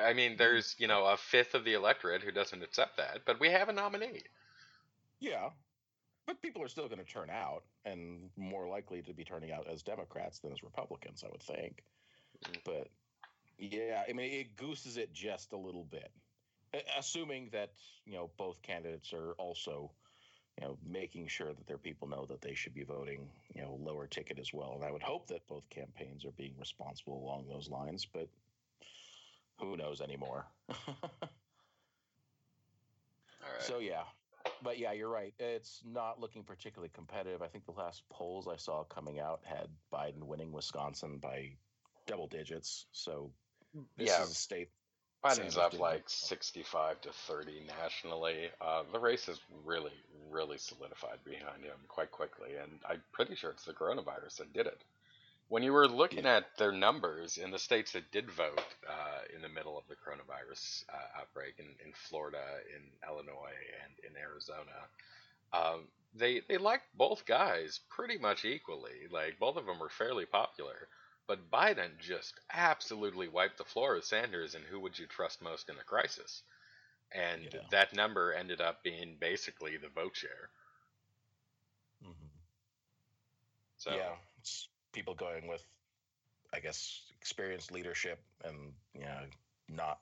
I 0.00 0.12
mean, 0.12 0.36
there's, 0.36 0.76
you 0.78 0.86
know, 0.86 1.04
a 1.06 1.16
fifth 1.16 1.54
of 1.54 1.64
the 1.64 1.74
electorate 1.74 2.22
who 2.22 2.30
doesn't 2.30 2.62
accept 2.62 2.98
that, 2.98 3.20
but 3.26 3.40
we 3.40 3.50
have 3.50 3.68
a 3.68 3.72
nominee. 3.72 4.22
yeah, 5.18 5.50
but 6.26 6.40
people 6.40 6.62
are 6.62 6.68
still 6.68 6.86
going 6.86 6.98
to 6.98 7.04
turn 7.04 7.28
out 7.28 7.64
and 7.84 8.30
more 8.36 8.68
likely 8.68 9.02
to 9.02 9.12
be 9.12 9.24
turning 9.24 9.50
out 9.50 9.66
as 9.66 9.82
Democrats 9.82 10.38
than 10.38 10.52
as 10.52 10.62
Republicans, 10.62 11.24
I 11.26 11.30
would 11.30 11.42
think. 11.42 11.82
Mm. 12.46 12.58
But 12.64 12.88
yeah, 13.58 14.04
I 14.08 14.12
mean, 14.12 14.32
it 14.32 14.56
gooses 14.56 14.96
it 14.96 15.12
just 15.12 15.52
a 15.52 15.56
little 15.56 15.84
bit, 15.84 16.10
assuming 16.98 17.50
that 17.52 17.72
you 18.06 18.14
know 18.14 18.30
both 18.36 18.62
candidates 18.62 19.12
are 19.12 19.32
also, 19.38 19.90
you 20.58 20.66
know, 20.66 20.78
making 20.86 21.28
sure 21.28 21.52
that 21.52 21.66
their 21.66 21.78
people 21.78 22.08
know 22.08 22.26
that 22.26 22.40
they 22.40 22.54
should 22.54 22.74
be 22.74 22.84
voting, 22.84 23.28
you 23.54 23.62
know, 23.62 23.78
lower 23.80 24.06
ticket 24.06 24.38
as 24.38 24.52
well. 24.52 24.72
And 24.74 24.84
I 24.84 24.90
would 24.90 25.02
hope 25.02 25.28
that 25.28 25.46
both 25.48 25.68
campaigns 25.70 26.24
are 26.24 26.32
being 26.32 26.54
responsible 26.58 27.22
along 27.22 27.48
those 27.48 27.68
lines, 27.68 28.06
but 28.06 28.28
who 29.58 29.76
knows 29.76 30.00
anymore? 30.00 30.46
All 33.42 33.50
right. 33.52 33.62
So 33.62 33.78
yeah, 33.78 34.04
but 34.62 34.78
yeah, 34.78 34.92
you're 34.92 35.08
right. 35.08 35.34
It's 35.38 35.82
not 35.84 36.20
looking 36.20 36.42
particularly 36.44 36.90
competitive. 36.94 37.42
I 37.42 37.48
think 37.48 37.64
the 37.64 37.72
last 37.72 38.02
polls 38.08 38.48
I 38.48 38.56
saw 38.56 38.84
coming 38.84 39.20
out 39.20 39.40
had 39.44 39.68
Biden 39.92 40.24
winning 40.24 40.52
Wisconsin 40.52 41.18
by 41.18 41.52
double 42.06 42.26
digits. 42.26 42.86
So 42.92 43.30
this 43.96 44.10
Yeah. 44.10 44.22
is 44.24 44.30
a 44.30 44.34
state. 44.34 44.70
Biden's 45.24 45.58
up 45.58 45.78
like 45.78 46.04
65 46.06 47.00
to 47.02 47.12
30 47.12 47.64
nationally. 47.80 48.48
Uh, 48.60 48.84
the 48.90 48.98
race 48.98 49.28
is 49.28 49.38
really, 49.64 49.92
really 50.30 50.56
solidified 50.56 51.18
behind 51.24 51.62
him 51.62 51.76
quite 51.88 52.10
quickly, 52.10 52.56
and 52.60 52.72
I'm 52.88 53.02
pretty 53.12 53.34
sure 53.34 53.50
it's 53.50 53.64
the 53.64 53.74
coronavirus 53.74 54.38
that 54.38 54.52
did 54.52 54.66
it. 54.66 54.80
When 55.48 55.62
you 55.62 55.72
were 55.72 55.88
looking 55.88 56.26
at 56.26 56.44
their 56.58 56.72
numbers 56.72 57.36
in 57.36 57.50
the 57.50 57.58
states 57.58 57.92
that 57.92 58.12
did 58.12 58.30
vote 58.30 58.62
uh, 58.88 59.34
in 59.34 59.42
the 59.42 59.48
middle 59.48 59.76
of 59.76 59.84
the 59.88 59.96
coronavirus 59.96 60.84
uh, 60.88 61.20
outbreak 61.20 61.54
in, 61.58 61.66
in 61.84 61.92
Florida, 61.92 62.44
in 62.74 62.82
Illinois, 63.06 63.58
and 63.84 63.92
in 64.08 64.16
Arizona, 64.16 64.86
um, 65.52 65.88
they 66.14 66.40
they 66.48 66.56
liked 66.56 66.86
both 66.96 67.26
guys 67.26 67.80
pretty 67.88 68.16
much 68.16 68.44
equally. 68.44 69.08
Like 69.10 69.38
both 69.38 69.56
of 69.56 69.66
them 69.66 69.80
were 69.80 69.88
fairly 69.88 70.24
popular. 70.24 70.88
But 71.30 71.48
Biden 71.48 71.96
just 72.00 72.34
absolutely 72.52 73.28
wiped 73.28 73.58
the 73.58 73.64
floor 73.64 73.94
with 73.94 74.04
Sanders, 74.04 74.56
and 74.56 74.64
who 74.64 74.80
would 74.80 74.98
you 74.98 75.06
trust 75.06 75.40
most 75.40 75.68
in 75.68 75.76
a 75.78 75.84
crisis? 75.84 76.42
And 77.12 77.54
Yeah. 77.54 77.68
that 77.70 77.92
number 77.92 78.32
ended 78.32 78.60
up 78.60 78.82
being 78.82 79.16
basically 79.16 79.76
the 79.76 79.90
vote 79.90 80.16
share. 80.16 80.50
Mm-hmm. 82.02 82.26
So 83.76 83.94
Yeah, 83.94 84.16
it's 84.38 84.66
people 84.90 85.14
going 85.14 85.46
with, 85.46 85.64
I 86.52 86.58
guess, 86.58 87.00
experienced 87.20 87.70
leadership 87.70 88.20
and 88.42 88.74
you 88.92 89.02
know, 89.02 89.30
not 89.68 90.00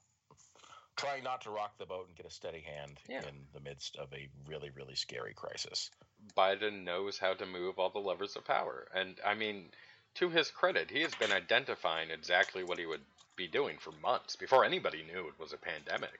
trying 0.96 1.24
not 1.24 1.42
to 1.42 1.50
rock 1.50 1.76
the 1.76 1.84
boat 1.84 2.08
and 2.08 2.16
get 2.16 2.24
a 2.24 2.30
steady 2.30 2.62
hand 2.62 3.02
Yeah. 3.06 3.28
in 3.28 3.46
the 3.52 3.60
midst 3.60 3.96
of 3.96 4.10
a 4.14 4.30
really, 4.46 4.70
really 4.70 4.94
scary 4.94 5.34
crisis. 5.34 5.90
Biden 6.34 6.84
knows 6.84 7.18
how 7.18 7.34
to 7.34 7.44
move 7.44 7.78
all 7.78 7.90
the 7.90 7.98
levers 7.98 8.34
of 8.34 8.46
power. 8.46 8.88
And 8.94 9.20
I 9.22 9.34
mean, 9.34 9.70
to 10.18 10.28
his 10.28 10.50
credit, 10.50 10.90
he 10.90 11.02
has 11.02 11.14
been 11.14 11.30
identifying 11.30 12.10
exactly 12.10 12.64
what 12.64 12.78
he 12.78 12.86
would 12.86 13.02
be 13.36 13.46
doing 13.46 13.76
for 13.78 13.92
months 14.02 14.34
before 14.34 14.64
anybody 14.64 15.04
knew 15.04 15.28
it 15.28 15.38
was 15.38 15.52
a 15.52 15.56
pandemic. 15.56 16.18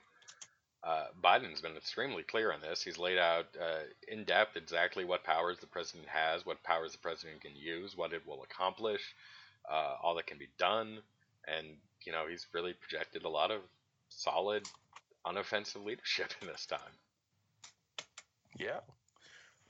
Uh, 0.81 1.07
Biden's 1.21 1.59
been 1.59 1.75
extremely 1.75 2.23
clear 2.23 2.53
on 2.53 2.61
this. 2.61 2.81
He's 2.81 2.97
laid 2.97 3.17
out 3.17 3.47
uh, 3.61 3.81
in 4.07 4.23
depth 4.23 4.55
exactly 4.55 5.03
what 5.03 5.25
powers 5.25 5.57
the 5.59 5.67
president 5.67 6.07
has, 6.07 6.45
what 6.45 6.63
powers 6.63 6.93
the 6.93 6.97
president 6.99 7.41
can 7.41 7.51
use, 7.53 7.97
what 7.97 8.13
it 8.13 8.25
will 8.25 8.43
accomplish, 8.43 9.01
uh, 9.69 9.95
all 10.01 10.15
that 10.15 10.27
can 10.27 10.37
be 10.37 10.47
done. 10.57 10.99
And, 11.45 11.67
you 12.05 12.13
know, 12.13 12.25
he's 12.29 12.47
really 12.53 12.71
projected 12.73 13.25
a 13.25 13.29
lot 13.29 13.51
of 13.51 13.59
solid, 14.07 14.63
unoffensive 15.25 15.83
leadership 15.83 16.31
in 16.41 16.47
this 16.47 16.65
time. 16.65 16.79
Yeah. 18.57 18.79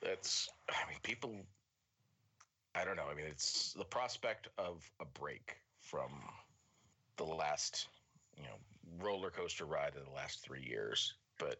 That's, 0.03 0.47
I 0.69 0.87
mean, 0.87 0.99
people, 1.01 1.35
I 2.75 2.85
don't 2.85 2.95
know. 2.95 3.07
I 3.11 3.15
mean, 3.15 3.25
it's 3.25 3.73
the 3.73 3.83
prospect 3.85 4.47
of 4.57 4.83
a 5.01 5.05
break 5.19 5.57
from 5.81 6.11
the 7.17 7.23
last, 7.23 7.87
you 8.37 8.43
know, 8.43 9.03
roller 9.05 9.29
coaster 9.29 9.65
ride 9.65 9.95
of 9.95 10.05
the 10.05 10.11
last 10.15 10.43
three 10.43 10.63
years. 10.63 11.13
But 11.39 11.59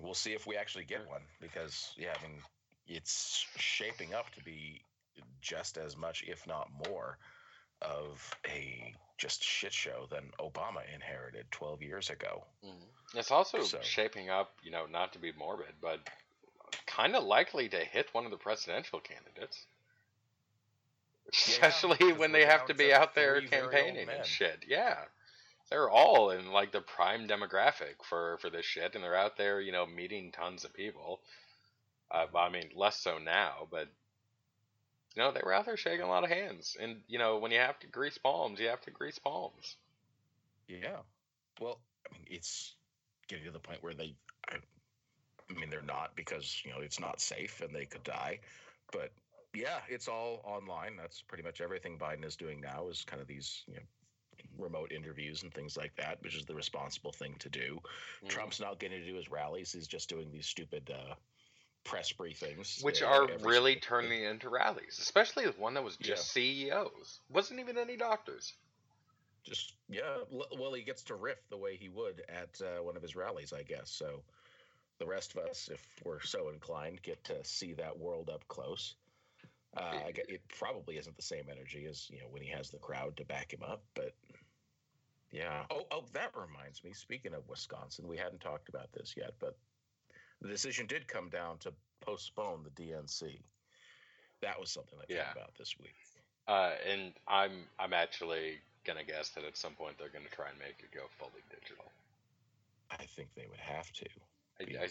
we'll 0.00 0.14
see 0.14 0.32
if 0.32 0.46
we 0.46 0.56
actually 0.56 0.84
get 0.84 1.08
one 1.08 1.22
because 1.40 1.92
yeah, 1.96 2.14
I 2.18 2.22
mean 2.26 2.38
it's 2.86 3.46
shaping 3.56 4.12
up 4.14 4.30
to 4.34 4.44
be 4.44 4.82
just 5.40 5.78
as 5.78 5.96
much, 5.96 6.24
if 6.26 6.46
not 6.46 6.68
more, 6.88 7.18
of 7.80 8.34
a 8.46 8.94
just 9.18 9.42
shit 9.42 9.72
show 9.72 10.06
than 10.10 10.24
Obama 10.40 10.80
inherited 10.94 11.46
12 11.52 11.82
years 11.82 12.10
ago. 12.10 12.44
Mm-hmm. 12.64 13.18
It's 13.18 13.30
also 13.30 13.60
So- 13.62 13.78
shaping 13.82 14.30
up, 14.30 14.52
you 14.62 14.70
know, 14.70 14.86
not 14.90 15.12
to 15.12 15.18
be 15.18 15.32
morbid, 15.32 15.74
but 15.80 16.00
kind 16.86 17.14
of 17.14 17.24
likely 17.24 17.68
to 17.68 17.78
hit 17.78 18.08
one 18.12 18.24
of 18.24 18.30
the 18.30 18.36
presidential 18.36 19.00
candidates. 19.00 19.64
Especially 21.32 21.96
'cause 21.98 22.18
when 22.18 22.32
they 22.32 22.44
have 22.44 22.66
to 22.66 22.74
be 22.74 22.92
out 22.92 23.14
there 23.14 23.38
three 23.38 23.48
very 23.48 23.62
old 23.62 23.72
campaigning 23.72 24.08
and 24.08 24.26
shit. 24.26 24.64
Yeah. 24.66 25.04
They're 25.70 25.90
all 25.90 26.30
in 26.30 26.52
like 26.52 26.72
the 26.72 26.82
prime 26.82 27.26
demographic 27.26 28.04
for 28.04 28.38
for 28.38 28.50
this 28.50 28.66
shit 28.66 28.94
and 28.94 29.02
they're 29.02 29.16
out 29.16 29.36
there, 29.36 29.60
you 29.60 29.72
know, 29.72 29.86
meeting 29.86 30.32
tons 30.32 30.64
of 30.64 30.74
people. 30.74 31.20
Uh, 32.10 32.26
I 32.34 32.50
mean, 32.50 32.70
less 32.74 32.98
so 32.98 33.18
now, 33.18 33.66
but 33.70 33.88
you 35.14 35.22
know, 35.22 35.32
they 35.32 35.40
were 35.42 35.52
out 35.52 35.66
there 35.66 35.76
shaking 35.76 36.02
a 36.02 36.08
lot 36.08 36.24
of 36.24 36.30
hands. 36.30 36.76
And 36.78 37.02
you 37.06 37.18
know, 37.18 37.38
when 37.38 37.52
you 37.52 37.58
have 37.58 37.78
to 37.80 37.86
grease 37.86 38.18
palms, 38.18 38.60
you 38.60 38.68
have 38.68 38.82
to 38.82 38.90
grease 38.90 39.18
palms. 39.18 39.76
Yeah. 40.68 40.98
Well, 41.60 41.78
I 42.10 42.14
mean, 42.14 42.26
it's 42.30 42.74
getting 43.28 43.44
to 43.44 43.50
the 43.50 43.58
point 43.58 43.82
where 43.82 43.94
they, 43.94 44.14
I, 44.48 44.56
I 45.50 45.52
mean, 45.54 45.70
they're 45.70 45.82
not 45.82 46.16
because, 46.16 46.60
you 46.64 46.70
know, 46.70 46.80
it's 46.80 47.00
not 47.00 47.20
safe 47.20 47.60
and 47.60 47.74
they 47.74 47.84
could 47.86 48.04
die. 48.04 48.40
But 48.90 49.10
yeah, 49.54 49.78
it's 49.88 50.08
all 50.08 50.40
online. 50.44 50.96
That's 50.96 51.22
pretty 51.22 51.44
much 51.44 51.60
everything 51.60 51.98
Biden 51.98 52.24
is 52.24 52.36
doing 52.36 52.60
now 52.60 52.88
is 52.88 53.04
kind 53.04 53.20
of 53.20 53.28
these, 53.28 53.62
you 53.66 53.74
know, 53.74 53.82
remote 54.58 54.92
interviews 54.92 55.42
and 55.42 55.52
things 55.52 55.76
like 55.76 55.94
that, 55.96 56.22
which 56.22 56.36
is 56.36 56.44
the 56.44 56.54
responsible 56.54 57.12
thing 57.12 57.34
to 57.38 57.48
do. 57.48 57.78
Mm. 58.24 58.28
Trump's 58.28 58.60
not 58.60 58.78
getting 58.78 59.00
to 59.00 59.06
do 59.06 59.14
his 59.16 59.30
rallies. 59.30 59.72
He's 59.72 59.86
just 59.86 60.08
doing 60.08 60.30
these 60.32 60.46
stupid 60.46 60.90
uh, 60.94 61.14
press 61.84 62.12
briefings. 62.12 62.82
which 62.82 63.02
uh, 63.02 63.06
are 63.06 63.28
really 63.40 63.76
turning 63.76 64.24
into 64.24 64.48
rallies, 64.48 64.98
especially 65.00 65.44
the 65.44 65.52
one 65.52 65.74
that 65.74 65.84
was 65.84 65.96
just 65.96 66.32
CEOs. 66.32 67.20
Wasn't 67.30 67.60
even 67.60 67.78
any 67.78 67.96
doctors. 67.96 68.54
just 69.44 69.74
yeah 69.88 70.18
well 70.58 70.72
he 70.72 70.82
gets 70.82 71.02
to 71.02 71.14
riff 71.14 71.38
the 71.50 71.56
way 71.56 71.76
he 71.76 71.88
would 71.88 72.22
at 72.28 72.60
uh, 72.64 72.82
one 72.82 72.96
of 72.96 73.02
his 73.02 73.16
rallies 73.16 73.52
i 73.52 73.62
guess 73.62 73.90
so 73.90 74.22
the 74.98 75.06
rest 75.06 75.34
of 75.36 75.44
us 75.44 75.68
if 75.72 75.84
we're 76.04 76.20
so 76.20 76.48
inclined 76.50 77.02
get 77.02 77.22
to 77.24 77.34
see 77.44 77.72
that 77.72 77.98
world 77.98 78.30
up 78.32 78.46
close 78.46 78.94
uh, 79.76 79.80
I 80.06 80.12
it 80.28 80.42
probably 80.48 80.96
isn't 80.98 81.16
the 81.16 81.22
same 81.22 81.44
energy 81.50 81.86
as 81.88 82.08
you 82.10 82.20
know 82.20 82.26
when 82.30 82.42
he 82.42 82.50
has 82.50 82.70
the 82.70 82.78
crowd 82.78 83.16
to 83.16 83.24
back 83.24 83.52
him 83.52 83.62
up 83.62 83.82
but 83.94 84.14
yeah 85.30 85.64
oh 85.70 85.86
oh 85.90 86.04
that 86.12 86.30
reminds 86.36 86.84
me 86.84 86.92
speaking 86.92 87.32
of 87.34 87.48
wisconsin 87.48 88.06
we 88.06 88.16
hadn't 88.18 88.40
talked 88.40 88.68
about 88.68 88.92
this 88.92 89.14
yet 89.16 89.32
but 89.38 89.56
the 90.42 90.48
decision 90.48 90.86
did 90.86 91.06
come 91.08 91.28
down 91.30 91.56
to 91.58 91.72
postpone 92.00 92.62
the 92.64 92.82
dnc 92.82 93.40
that 94.42 94.58
was 94.58 94.70
something 94.70 94.98
came 95.08 95.16
Yeah. 95.18 95.32
about 95.32 95.54
this 95.56 95.74
week 95.78 95.94
Uh, 96.48 96.72
and 96.90 97.12
I'm 97.28 97.68
I'm 97.78 97.92
actually 97.92 98.58
gonna 98.84 99.04
guess 99.04 99.30
that 99.30 99.44
at 99.44 99.56
some 99.56 99.74
point 99.74 99.96
they're 99.98 100.08
gonna 100.12 100.28
try 100.34 100.48
and 100.50 100.58
make 100.58 100.80
it 100.82 100.90
go 100.92 101.06
fully 101.18 101.42
digital. 101.48 101.86
i 102.90 103.04
think 103.16 103.28
they 103.34 103.46
would 103.48 103.60
have 103.60 103.90
to 103.92 104.04
I, 104.60 104.64
I, 104.64 104.88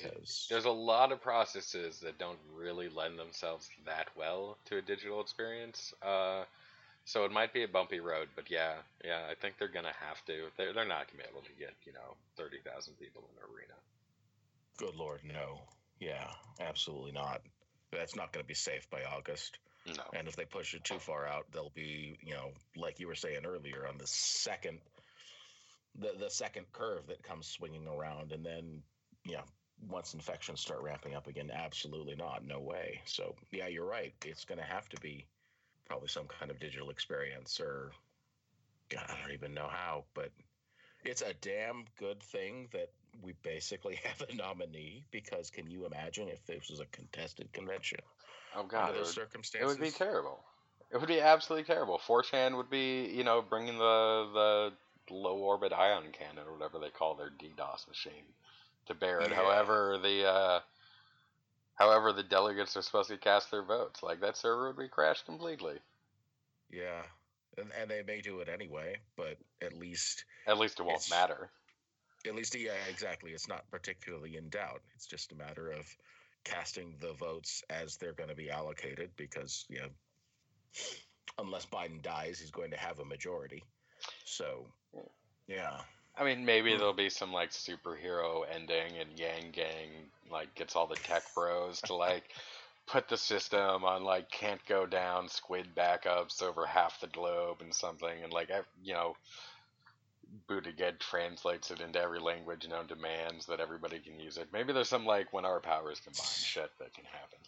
there's 0.49 0.65
a 0.65 0.71
lot 0.71 1.11
of 1.11 1.21
processes 1.21 1.99
that 2.01 2.17
don't 2.17 2.39
really 2.53 2.89
lend 2.89 3.17
themselves 3.17 3.69
that 3.85 4.07
well 4.17 4.57
to 4.65 4.77
a 4.77 4.81
digital 4.81 5.21
experience. 5.21 5.93
Uh, 6.01 6.43
so 7.05 7.25
it 7.25 7.31
might 7.31 7.53
be 7.53 7.63
a 7.63 7.67
bumpy 7.67 7.99
road, 7.99 8.27
but 8.35 8.51
yeah, 8.51 8.73
yeah, 9.03 9.21
I 9.29 9.35
think 9.35 9.55
they're 9.57 9.67
gonna 9.67 9.93
have 10.07 10.23
to. 10.25 10.47
They're 10.57 10.73
they're 10.73 10.87
not 10.87 11.07
gonna 11.07 11.23
be 11.23 11.29
able 11.29 11.41
to 11.41 11.53
get 11.57 11.73
you 11.85 11.93
know 11.93 12.15
thirty 12.37 12.57
thousand 12.65 12.99
people 12.99 13.23
in 13.31 13.43
an 13.43 13.49
arena. 13.55 13.73
Good 14.77 14.95
Lord, 14.95 15.21
no. 15.23 15.61
Yeah, 15.99 16.27
absolutely 16.59 17.11
not. 17.11 17.41
That's 17.91 18.15
not 18.15 18.33
going 18.33 18.43
to 18.43 18.47
be 18.47 18.55
safe 18.55 18.89
by 18.89 19.03
August. 19.03 19.59
No. 19.85 20.03
And 20.13 20.27
if 20.27 20.35
they 20.35 20.45
push 20.45 20.73
it 20.73 20.83
too 20.83 20.99
far 20.99 21.27
out, 21.27 21.45
they'll 21.51 21.71
be, 21.73 22.17
you 22.21 22.33
know, 22.33 22.51
like 22.75 22.99
you 22.99 23.07
were 23.07 23.15
saying 23.15 23.45
earlier, 23.45 23.87
on 23.87 23.97
the 23.97 24.07
second, 24.07 24.79
the 25.99 26.13
the 26.19 26.29
second 26.29 26.65
curve 26.71 27.07
that 27.07 27.23
comes 27.23 27.47
swinging 27.47 27.87
around, 27.87 28.31
and 28.31 28.45
then, 28.45 28.81
yeah, 29.25 29.41
once 29.89 30.13
infections 30.13 30.61
start 30.61 30.81
ramping 30.81 31.15
up 31.15 31.27
again, 31.27 31.51
absolutely 31.51 32.15
not, 32.15 32.45
no 32.45 32.59
way. 32.59 33.01
So 33.05 33.35
yeah, 33.51 33.67
you're 33.67 33.85
right. 33.85 34.13
It's 34.25 34.45
going 34.45 34.59
to 34.59 34.65
have 34.65 34.87
to 34.89 35.01
be 35.01 35.25
probably 35.85 36.07
some 36.07 36.25
kind 36.27 36.51
of 36.51 36.59
digital 36.59 36.89
experience, 36.89 37.59
or 37.59 37.91
God, 38.89 39.05
I 39.09 39.21
don't 39.21 39.33
even 39.33 39.53
know 39.53 39.67
how, 39.69 40.05
but 40.13 40.31
it's 41.03 41.21
a 41.21 41.33
damn 41.41 41.85
good 41.97 42.21
thing 42.21 42.67
that 42.73 42.89
we 43.21 43.33
basically 43.43 43.95
have 44.03 44.27
a 44.29 44.35
nominee 44.35 45.03
because 45.11 45.49
can 45.49 45.69
you 45.69 45.85
imagine 45.85 46.29
if 46.29 46.45
this 46.45 46.69
was 46.69 46.79
a 46.79 46.85
contested 46.85 47.51
convention 47.51 47.99
Oh 48.55 48.63
God, 48.63 48.89
under 48.89 48.99
it 48.99 49.03
those 49.03 49.17
would, 49.17 49.61
it 49.61 49.65
would 49.65 49.79
be 49.79 49.91
terrible. 49.91 50.39
It 50.91 50.99
would 50.99 51.07
be 51.07 51.21
absolutely 51.21 51.63
terrible. 51.63 51.99
4chan 52.05 52.57
would 52.57 52.69
be, 52.69 53.05
you 53.05 53.23
know, 53.23 53.41
bringing 53.41 53.77
the 53.77 54.27
the 54.33 55.13
low 55.13 55.37
orbit 55.37 55.73
ion 55.73 56.03
cannon 56.11 56.45
or 56.47 56.53
whatever 56.53 56.79
they 56.79 56.89
call 56.89 57.15
their 57.15 57.29
DDoS 57.29 57.87
machine 57.87 58.23
to 58.87 58.93
bear 58.93 59.19
it. 59.19 59.29
Yeah. 59.29 59.35
However, 59.35 59.97
the 60.01 60.25
uh, 60.27 60.59
however 61.75 62.13
the 62.13 62.23
delegates 62.23 62.75
are 62.77 62.81
supposed 62.81 63.09
to 63.09 63.17
cast 63.17 63.51
their 63.51 63.63
votes, 63.63 64.03
like 64.03 64.21
that 64.21 64.37
server 64.37 64.67
would 64.67 64.77
be 64.77 64.87
crashed 64.87 65.25
completely. 65.25 65.79
Yeah, 66.71 67.01
and, 67.57 67.67
and 67.79 67.89
they 67.89 68.01
may 68.03 68.21
do 68.21 68.39
it 68.39 68.47
anyway, 68.47 68.97
but 69.17 69.37
at 69.61 69.73
least, 69.77 70.23
At 70.47 70.57
least 70.57 70.79
it 70.79 70.83
won't 70.83 71.09
matter. 71.09 71.49
at 72.25 72.35
least, 72.35 72.55
yeah, 72.55 72.71
exactly. 72.89 73.31
It's 73.31 73.47
not 73.49 73.69
particularly 73.71 74.37
in 74.37 74.49
doubt. 74.49 74.81
It's 74.95 75.05
just 75.05 75.31
a 75.33 75.35
matter 75.35 75.71
of 75.71 75.85
casting 76.45 76.95
the 77.01 77.13
votes 77.13 77.63
as 77.69 77.97
they're 77.97 78.13
going 78.13 78.29
to 78.29 78.35
be 78.35 78.49
allocated 78.49 79.09
because, 79.17 79.65
you 79.69 79.79
know, 79.79 79.89
unless 81.39 81.65
Biden 81.65 82.01
dies, 82.01 82.39
he's 82.39 82.51
going 82.51 82.71
to 82.71 82.77
have 82.77 82.99
a 82.99 83.05
majority. 83.05 83.63
So, 84.25 84.65
yeah. 85.47 85.81
I 86.17 86.23
mean, 86.23 86.45
maybe 86.45 86.71
Hmm. 86.73 86.77
there'll 86.77 86.93
be 86.93 87.09
some 87.09 87.31
like 87.31 87.51
superhero 87.51 88.43
ending, 88.49 88.97
and 88.97 89.17
Yang 89.17 89.51
Gang 89.51 90.11
like 90.29 90.53
gets 90.55 90.75
all 90.75 90.87
the 90.87 90.95
tech 90.95 91.23
bros 91.33 91.81
to 91.81 91.95
like 91.95 92.23
put 92.87 93.07
the 93.07 93.17
system 93.17 93.83
on 93.85 94.03
like 94.03 94.29
can't 94.29 94.63
go 94.65 94.85
down 94.85 95.29
squid 95.29 95.73
backups 95.75 96.41
over 96.41 96.65
half 96.65 96.99
the 96.99 97.07
globe 97.07 97.61
and 97.61 97.73
something, 97.73 98.23
and 98.23 98.33
like 98.33 98.49
you 98.83 98.93
know, 98.93 99.15
Buttigieg 100.47 100.99
translates 100.99 101.71
it 101.71 101.81
into 101.81 101.99
every 101.99 102.19
language 102.19 102.67
known 102.67 102.87
to 102.87 102.95
man's 102.95 103.45
that 103.47 103.59
everybody 103.59 103.99
can 103.99 104.19
use 104.19 104.37
it. 104.37 104.49
Maybe 104.53 104.73
there's 104.73 104.89
some 104.89 105.05
like 105.05 105.31
when 105.33 105.45
our 105.45 105.59
powers 105.59 105.99
combine 106.01 106.23
shit 106.25 106.71
that 106.79 106.93
can 106.93 107.05
happen. 107.05 107.39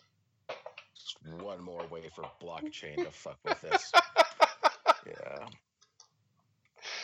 Just 0.96 1.18
one 1.44 1.62
more 1.62 1.86
way 1.88 2.10
for 2.16 2.24
blockchain 2.42 2.96
to 2.98 3.12
fuck 3.12 3.40
with 3.44 3.62
this. 3.62 3.92
Yeah. 5.06 5.48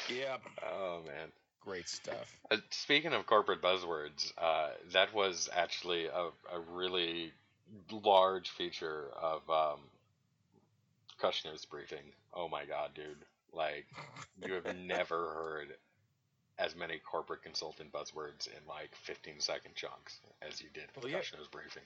Yep. 0.07 0.41
Oh 0.65 1.01
man. 1.05 1.31
Great 1.69 1.87
stuff. 1.87 2.35
Uh, 2.49 2.57
speaking 2.71 3.13
of 3.13 3.25
corporate 3.27 3.61
buzzwords, 3.61 4.33
uh, 4.37 4.69
that 4.91 5.13
was 5.13 5.47
actually 5.53 6.07
a, 6.07 6.29
a 6.51 6.59
really 6.71 7.31
large 7.91 8.49
feature 8.49 9.05
of 9.21 9.47
um, 9.49 9.79
Kushner's 11.21 11.65
briefing. 11.65 12.11
Oh 12.33 12.47
my 12.47 12.65
god, 12.65 12.91
dude! 12.95 13.17
Like 13.53 13.85
you 14.45 14.53
have 14.53 14.75
never 14.85 15.29
heard 15.33 15.67
as 16.57 16.75
many 16.75 16.99
corporate 16.99 17.43
consultant 17.43 17.91
buzzwords 17.91 18.47
in 18.47 18.67
like 18.67 18.89
15 19.03 19.35
second 19.39 19.75
chunks 19.75 20.19
as 20.41 20.61
you 20.61 20.67
did 20.73 20.85
with 20.95 21.03
Well, 21.05 21.13
yeah. 21.13 21.19
Kushner's 21.19 21.47
briefing. 21.47 21.83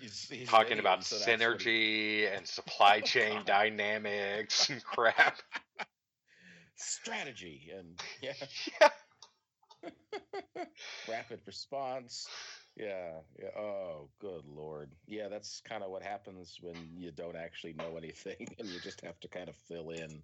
He's, 0.00 0.28
he's 0.30 0.48
Talking 0.48 0.78
about 0.78 1.04
so 1.04 1.16
what 1.16 1.26
he- 1.26 1.44
synergy 1.44 2.36
and 2.36 2.46
supply 2.46 3.00
chain 3.00 3.40
dynamics 3.46 4.70
and 4.70 4.82
crap. 4.84 5.38
Strategy 6.80 7.70
and 7.76 7.98
yeah, 8.22 8.34
yeah. 8.80 8.90
rapid 11.06 11.40
response. 11.46 12.30
Yeah, 12.76 13.20
yeah. 13.38 13.50
Oh, 13.56 14.10
good 14.20 14.44
lord. 14.46 14.92
Yeah, 15.06 15.28
that's 15.28 15.60
kind 15.60 15.82
of 15.82 15.90
what 15.90 16.02
happens 16.02 16.58
when 16.60 16.88
you 16.96 17.12
don't 17.12 17.36
actually 17.36 17.74
know 17.74 17.96
anything 17.96 18.48
and 18.58 18.70
you 18.70 18.80
just 18.80 19.00
have 19.02 19.20
to 19.20 19.28
kind 19.28 19.48
of 19.48 19.56
fill 19.56 19.90
in 19.90 20.22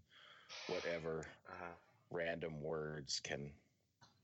whatever 0.67 1.27
Uh-huh. 1.49 1.75
random 2.11 2.61
words 2.63 3.21
can, 3.21 3.53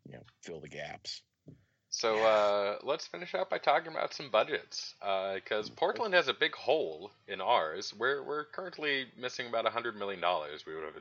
you 0.04 0.12
know, 0.14 0.24
fill 0.42 0.60
the 0.60 0.68
gaps. 0.68 1.22
So 1.90 2.24
uh, 2.24 2.78
let's 2.82 3.06
finish 3.06 3.34
up 3.34 3.50
by 3.50 3.58
talking 3.58 3.92
about 3.92 4.14
some 4.14 4.30
budgets, 4.30 4.94
because 5.00 5.70
Portland 5.70 6.14
has 6.14 6.28
a 6.28 6.34
big 6.34 6.54
hole 6.54 7.12
in 7.26 7.40
ours. 7.40 7.92
We're 7.94 8.22
we're 8.22 8.44
currently 8.44 9.06
missing 9.16 9.46
about 9.46 9.66
hundred 9.66 9.96
million 9.96 10.20
dollars. 10.20 10.66
We 10.66 10.74
would 10.74 10.84
have 10.84 10.96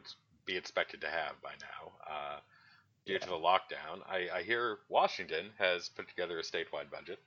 be 0.45 0.57
expected 0.57 1.01
to 1.01 1.07
have 1.07 1.41
by 1.41 1.51
now, 1.59 1.91
uh, 2.09 2.39
due 3.05 3.19
to 3.19 3.29
the 3.29 3.35
lockdown. 3.35 4.01
I, 4.07 4.27
I 4.33 4.43
hear 4.43 4.79
Washington 4.89 5.49
has 5.57 5.89
put 5.89 6.07
together 6.07 6.39
a 6.39 6.43
statewide 6.43 6.91
budget. 6.91 7.19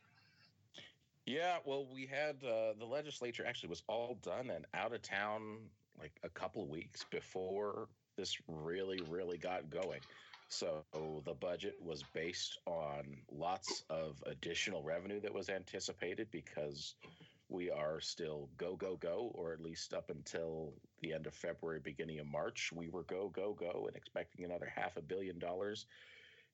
Yeah, 1.27 1.57
well, 1.65 1.87
we 1.93 2.07
had 2.07 2.37
uh, 2.45 2.75
the 2.79 2.85
legislature 2.85 3.45
actually 3.47 3.71
was 3.71 3.83
all 3.89 4.19
done 4.23 4.51
and 4.51 4.67
out 4.75 4.93
of 4.93 5.03
town 5.03 5.59
like 5.99 6.13
a 6.23 6.29
couple 6.29 6.63
of 6.63 6.69
weeks 6.69 7.05
before 7.11 7.89
this 8.17 8.37
really, 8.47 9.01
really 9.09 9.39
got 9.39 9.71
going. 9.71 10.01
So 10.49 10.85
the 11.25 11.35
budget 11.35 11.77
was 11.83 12.05
based 12.13 12.59
on 12.67 13.17
lots 13.33 13.83
of 13.89 14.23
additional 14.27 14.83
revenue 14.83 15.21
that 15.21 15.33
was 15.33 15.49
anticipated 15.49 16.29
because 16.31 16.95
we 17.55 17.71
are 17.71 18.01
still 18.01 18.49
go, 18.59 18.75
go, 18.77 18.97
go, 18.97 19.31
or 19.35 19.53
at 19.53 19.61
least 19.61 19.95
up 19.95 20.11
until 20.11 20.73
the 21.01 21.13
end 21.13 21.27
of 21.27 21.35
February, 21.35 21.81
beginning 21.83 22.19
of 22.19 22.27
March, 22.27 22.71
we 22.75 22.89
were 22.89 23.05
go, 23.05 23.29
go, 23.29 23.55
go, 23.55 23.85
and 23.87 23.97
expecting 23.97 24.45
another 24.45 24.71
half 24.75 24.97
a 24.97 25.03
billion 25.03 25.39
dollars. 25.39 25.87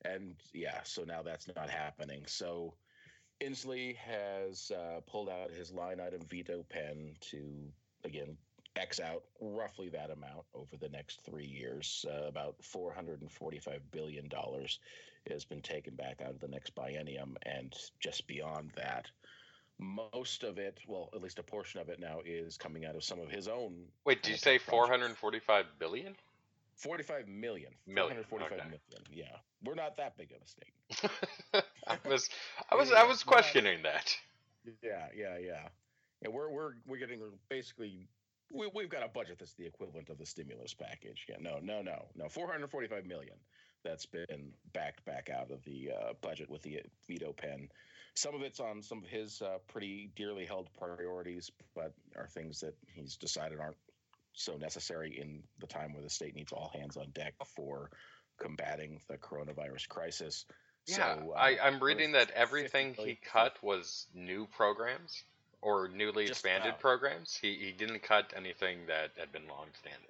And 0.04 0.34
yeah, 0.52 0.82
so 0.84 1.02
now 1.04 1.22
that's 1.22 1.48
not 1.56 1.70
happening. 1.70 2.24
So 2.26 2.74
Inslee 3.42 3.96
has 3.96 4.70
uh, 4.70 5.00
pulled 5.06 5.30
out 5.30 5.50
his 5.50 5.72
line 5.72 6.00
item 6.00 6.20
veto 6.28 6.64
pen 6.68 7.14
to, 7.30 7.40
again, 8.04 8.36
X 8.76 9.00
out 9.00 9.24
roughly 9.40 9.88
that 9.88 10.10
amount 10.10 10.44
over 10.54 10.76
the 10.78 10.88
next 10.88 11.22
three 11.22 11.46
years. 11.46 12.04
Uh, 12.08 12.28
about 12.28 12.56
$445 12.62 13.80
billion 13.90 14.28
has 15.28 15.44
been 15.44 15.62
taken 15.62 15.94
back 15.96 16.20
out 16.22 16.30
of 16.30 16.40
the 16.40 16.48
next 16.48 16.74
biennium. 16.74 17.34
And 17.42 17.74
just 18.00 18.26
beyond 18.26 18.70
that, 18.76 19.06
most 19.80 20.42
of 20.42 20.58
it, 20.58 20.78
well, 20.86 21.10
at 21.14 21.22
least 21.22 21.38
a 21.38 21.42
portion 21.42 21.80
of 21.80 21.88
it 21.88 22.00
now, 22.00 22.20
is 22.24 22.56
coming 22.56 22.84
out 22.84 22.94
of 22.94 23.04
some 23.04 23.20
of 23.20 23.30
his 23.30 23.48
own. 23.48 23.74
Wait, 24.04 24.22
did 24.22 24.30
you 24.32 24.36
say 24.36 24.58
445 24.58 25.64
billion? 25.78 26.14
45 26.76 27.28
million. 27.28 27.72
Million. 27.86 28.24
445 28.28 28.58
okay. 28.58 28.68
million. 28.68 29.04
Yeah. 29.12 29.36
We're 29.64 29.74
not 29.74 29.96
that 29.98 30.16
big 30.16 30.32
of 30.32 30.38
a 30.42 30.48
state. 30.48 31.64
I 31.86 31.96
was, 32.08 32.30
I 32.70 32.74
was, 32.74 32.92
I 32.92 33.04
was 33.04 33.22
questioning 33.24 33.82
that. 33.82 34.16
Yeah, 34.82 35.06
yeah, 35.16 35.38
yeah. 35.38 35.68
And 36.22 36.32
we're 36.32 36.50
we're 36.50 36.72
we're 36.86 36.98
getting 36.98 37.20
basically 37.48 38.06
we 38.52 38.68
we've 38.74 38.90
got 38.90 39.02
a 39.02 39.08
budget 39.08 39.38
that's 39.38 39.54
the 39.54 39.66
equivalent 39.66 40.10
of 40.10 40.18
the 40.18 40.26
stimulus 40.26 40.74
package. 40.74 41.26
Yeah, 41.28 41.36
no, 41.40 41.58
no, 41.62 41.82
no, 41.82 42.06
no. 42.14 42.28
445 42.28 43.06
million 43.06 43.36
that's 43.82 44.06
been 44.06 44.52
backed 44.72 45.04
back 45.04 45.30
out 45.30 45.50
of 45.50 45.64
the 45.64 45.90
uh, 45.90 46.12
budget 46.20 46.50
with 46.50 46.62
the 46.62 46.80
veto 47.08 47.32
pen. 47.32 47.68
Some 48.14 48.35
of 48.35 48.42
it's 48.42 48.61
on 48.61 48.83
some 48.83 48.99
of 48.99 49.05
his 49.05 49.40
uh, 49.40 49.59
pretty 49.68 50.11
dearly 50.16 50.44
held 50.44 50.68
priorities, 50.79 51.51
but 51.75 51.92
are 52.16 52.27
things 52.27 52.61
that 52.61 52.75
he's 52.87 53.16
decided 53.16 53.61
aren't 53.61 53.77
so 54.33 54.57
necessary 54.57 55.18
in 55.20 55.42
the 55.59 55.66
time 55.66 55.92
where 55.92 56.03
the 56.03 56.11
state 56.11 56.35
needs 56.35 56.53
all 56.53 56.70
hands 56.75 56.96
on 56.96 57.11
deck 57.11 57.35
for 57.57 57.90
combating 58.38 59.01
the 59.09 59.16
coronavirus 59.16 59.88
crisis. 59.88 60.46
Yeah, 60.87 60.96
so, 60.96 61.33
uh, 61.33 61.38
I, 61.38 61.59
I'm 61.62 61.81
reading 61.81 62.12
that 62.12 62.31
everything 62.31 62.94
he 62.94 63.18
cut 63.23 63.62
was 63.62 64.07
new 64.14 64.46
programs 64.46 65.23
or 65.62 65.88
newly 65.88 66.27
expanded 66.27 66.70
about. 66.70 66.81
programs. 66.81 67.38
He 67.40 67.55
he 67.55 67.73
didn't 67.73 68.03
cut 68.03 68.33
anything 68.37 68.87
that 68.87 69.11
had 69.16 69.31
been 69.33 69.46
long 69.49 69.66
standing. 69.81 70.09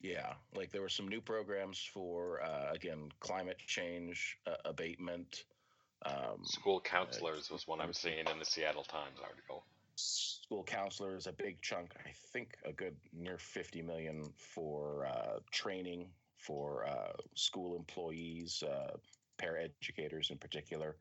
Yeah, 0.00 0.32
like 0.54 0.72
there 0.72 0.82
were 0.82 0.88
some 0.88 1.08
new 1.08 1.20
programs 1.20 1.78
for 1.78 2.42
uh, 2.42 2.72
again 2.72 3.10
climate 3.20 3.58
change 3.66 4.38
uh, 4.46 4.56
abatement. 4.64 5.44
Um, 6.04 6.44
School 6.44 6.80
counselors 6.80 7.50
was 7.50 7.66
one 7.66 7.80
I'm 7.80 7.92
seeing 7.92 8.26
in 8.30 8.38
the 8.38 8.44
Seattle 8.44 8.84
Times 8.84 9.18
article. 9.22 9.64
school 9.96 10.62
counselors, 10.62 11.26
a 11.26 11.32
big 11.32 11.60
chunk, 11.62 11.92
I 12.04 12.10
think 12.32 12.56
a 12.64 12.72
good 12.72 12.94
near 13.12 13.38
50 13.38 13.82
million 13.82 14.22
for 14.36 15.06
uh, 15.06 15.38
training 15.50 16.08
for 16.38 16.86
uh, 16.86 17.12
school 17.34 17.76
employees, 17.76 18.62
uh, 18.62 18.96
paraeducators 19.38 20.30
in 20.30 20.38
particular. 20.38 20.96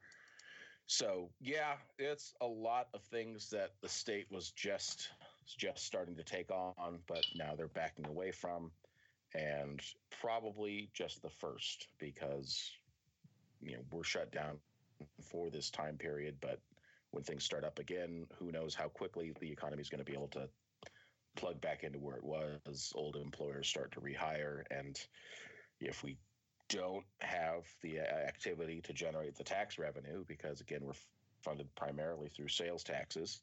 So 0.88 1.30
yeah, 1.42 1.74
it's 1.98 2.34
a 2.42 2.46
lot 2.46 2.88
of 2.94 3.02
things 3.04 3.50
that 3.50 3.74
the 3.82 3.90
state 3.90 4.28
was 4.32 4.52
just 4.52 5.10
just 5.58 5.86
starting 5.86 6.16
to 6.16 6.24
take 6.24 6.50
on, 6.52 7.00
but 7.08 7.26
now 7.36 7.54
they're 7.56 7.68
backing 7.68 8.06
away 8.08 8.32
from, 8.32 8.72
and 9.34 9.80
probably 10.22 10.90
just 10.94 11.22
the 11.22 11.30
first 11.30 11.88
because 12.00 12.72
you 13.62 13.74
know 13.74 13.84
we're 13.92 14.04
shut 14.04 14.32
down 14.32 14.58
for 15.32 15.50
this 15.50 15.70
time 15.70 15.98
period, 15.98 16.36
but 16.42 16.60
when 17.12 17.24
things 17.24 17.44
start 17.44 17.64
up 17.64 17.80
again, 17.80 18.26
who 18.40 18.52
knows 18.52 18.76
how 18.76 18.88
quickly 18.88 19.34
the 19.40 19.52
economy 19.52 19.82
is 19.82 19.90
going 19.90 20.04
to 20.04 20.10
be 20.10 20.18
able 20.18 20.28
to 20.30 20.50
plug 21.36 21.62
back 21.62 21.84
into 21.84 22.00
where 22.00 22.18
it 22.18 22.24
was. 22.24 22.92
Old 22.96 23.16
employers 23.16 23.68
start 23.68 23.92
to 23.94 24.02
rehire, 24.02 24.64
and 24.72 25.00
if 25.80 26.04
we 26.04 26.18
don't 26.70 27.06
have 27.22 27.64
the 27.82 28.00
activity 28.00 28.82
to 28.82 28.94
generate 28.94 29.36
the 29.36 29.44
tax 29.44 29.78
revenue, 29.78 30.24
because 30.28 30.62
again, 30.62 30.82
we're 30.84 30.94
funded 31.44 31.74
primarily 31.76 32.30
through 32.30 32.48
sales 32.48 32.84
taxes, 32.84 33.42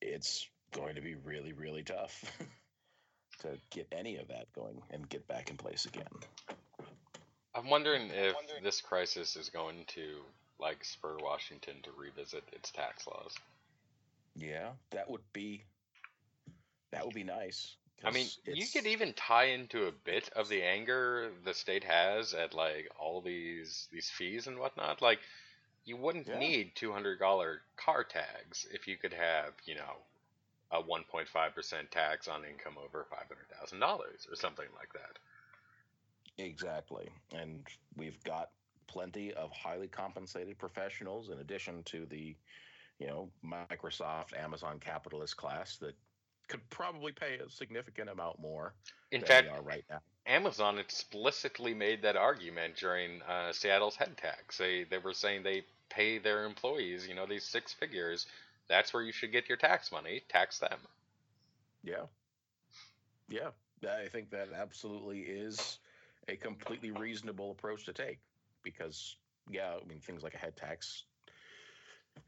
it's 0.00 0.48
going 0.72 0.96
to 0.96 1.00
be 1.00 1.14
really, 1.14 1.52
really 1.52 1.82
tough 1.82 2.24
to 3.40 3.48
get 3.70 3.88
any 3.92 4.16
of 4.16 4.28
that 4.28 4.52
going 4.54 4.80
and 4.90 5.08
get 5.08 5.26
back 5.26 5.50
in 5.50 5.56
place 5.56 5.86
again. 5.86 6.06
I'm 7.54 7.68
wondering 7.68 8.10
if 8.10 8.34
this 8.62 8.80
crisis 8.80 9.36
is 9.36 9.50
going 9.50 9.84
to 9.88 10.20
like 10.58 10.84
spur 10.84 11.16
Washington 11.20 11.74
to 11.82 11.90
revisit 11.96 12.44
its 12.52 12.70
tax 12.70 13.06
laws. 13.06 13.34
Yeah, 14.36 14.70
that 14.90 15.10
would 15.10 15.22
be 15.32 15.62
that 16.92 17.04
would 17.04 17.14
be 17.14 17.24
nice. 17.24 17.74
I 18.04 18.10
mean, 18.10 18.26
you 18.46 18.66
could 18.66 18.86
even 18.86 19.12
tie 19.12 19.44
into 19.44 19.86
a 19.86 19.92
bit 19.92 20.28
of 20.34 20.48
the 20.48 20.62
anger 20.62 21.30
the 21.44 21.54
state 21.54 21.84
has 21.84 22.34
at 22.34 22.54
like 22.54 22.88
all 22.98 23.20
these 23.20 23.86
these 23.92 24.10
fees 24.10 24.46
and 24.46 24.58
whatnot. 24.58 25.02
Like, 25.02 25.20
you 25.84 25.96
wouldn't 25.96 26.26
Yeah. 26.26 26.38
need 26.38 26.74
two 26.74 26.92
hundred 26.92 27.18
dollar 27.18 27.60
car 27.76 28.02
tags 28.02 28.66
if 28.72 28.88
you 28.88 28.96
could 28.96 29.12
have, 29.12 29.52
you 29.66 29.76
know, 29.76 29.96
a 30.70 30.80
one 30.80 31.04
point 31.04 31.28
five 31.28 31.54
percent 31.54 31.90
tax 31.92 32.26
on 32.26 32.44
income 32.44 32.76
over 32.82 33.04
five 33.10 33.28
hundred 33.28 33.48
thousand 33.56 33.78
dollars 33.78 34.26
or 34.28 34.36
something 34.36 34.68
like 34.76 34.92
that. 34.94 35.18
Exactly. 36.38 37.08
And 37.32 37.66
we've 37.96 38.22
got 38.24 38.50
plenty 38.86 39.32
of 39.34 39.50
highly 39.52 39.88
compensated 39.88 40.58
professionals 40.58 41.30
in 41.30 41.38
addition 41.38 41.82
to 41.84 42.06
the, 42.06 42.36
you 42.98 43.06
know, 43.06 43.30
Microsoft, 43.44 44.36
Amazon 44.38 44.78
capitalist 44.80 45.36
class 45.36 45.76
that 45.78 45.94
could 46.48 46.68
probably 46.70 47.12
pay 47.12 47.38
a 47.38 47.48
significant 47.48 48.10
amount 48.10 48.38
more 48.38 48.74
In 49.10 49.20
than 49.20 49.28
fact, 49.28 49.46
they 49.48 49.56
are 49.56 49.62
right 49.62 49.84
now. 49.88 50.00
Amazon 50.26 50.78
explicitly 50.78 51.74
made 51.74 52.02
that 52.02 52.16
argument 52.16 52.76
during 52.76 53.22
uh, 53.22 53.52
Seattle's 53.52 53.96
head 53.96 54.16
tax. 54.16 54.58
They 54.58 54.84
they 54.84 54.98
were 54.98 55.14
saying 55.14 55.42
they 55.42 55.64
pay 55.88 56.18
their 56.18 56.44
employees, 56.44 57.06
you 57.08 57.14
know, 57.14 57.26
these 57.26 57.44
six 57.44 57.72
figures. 57.72 58.26
That's 58.68 58.94
where 58.94 59.02
you 59.02 59.12
should 59.12 59.32
get 59.32 59.48
your 59.48 59.58
tax 59.58 59.90
money. 59.90 60.22
Tax 60.28 60.58
them. 60.58 60.78
Yeah. 61.82 62.06
Yeah. 63.28 63.50
I 63.84 64.08
think 64.08 64.30
that 64.30 64.48
absolutely 64.54 65.20
is 65.20 65.78
a 66.28 66.36
completely 66.36 66.90
reasonable 66.90 67.50
approach 67.50 67.84
to 67.86 67.92
take 67.92 68.18
because, 68.62 69.16
yeah, 69.50 69.74
I 69.82 69.84
mean, 69.86 70.00
things 70.00 70.22
like 70.22 70.34
a 70.34 70.38
head 70.38 70.56
tax, 70.56 71.04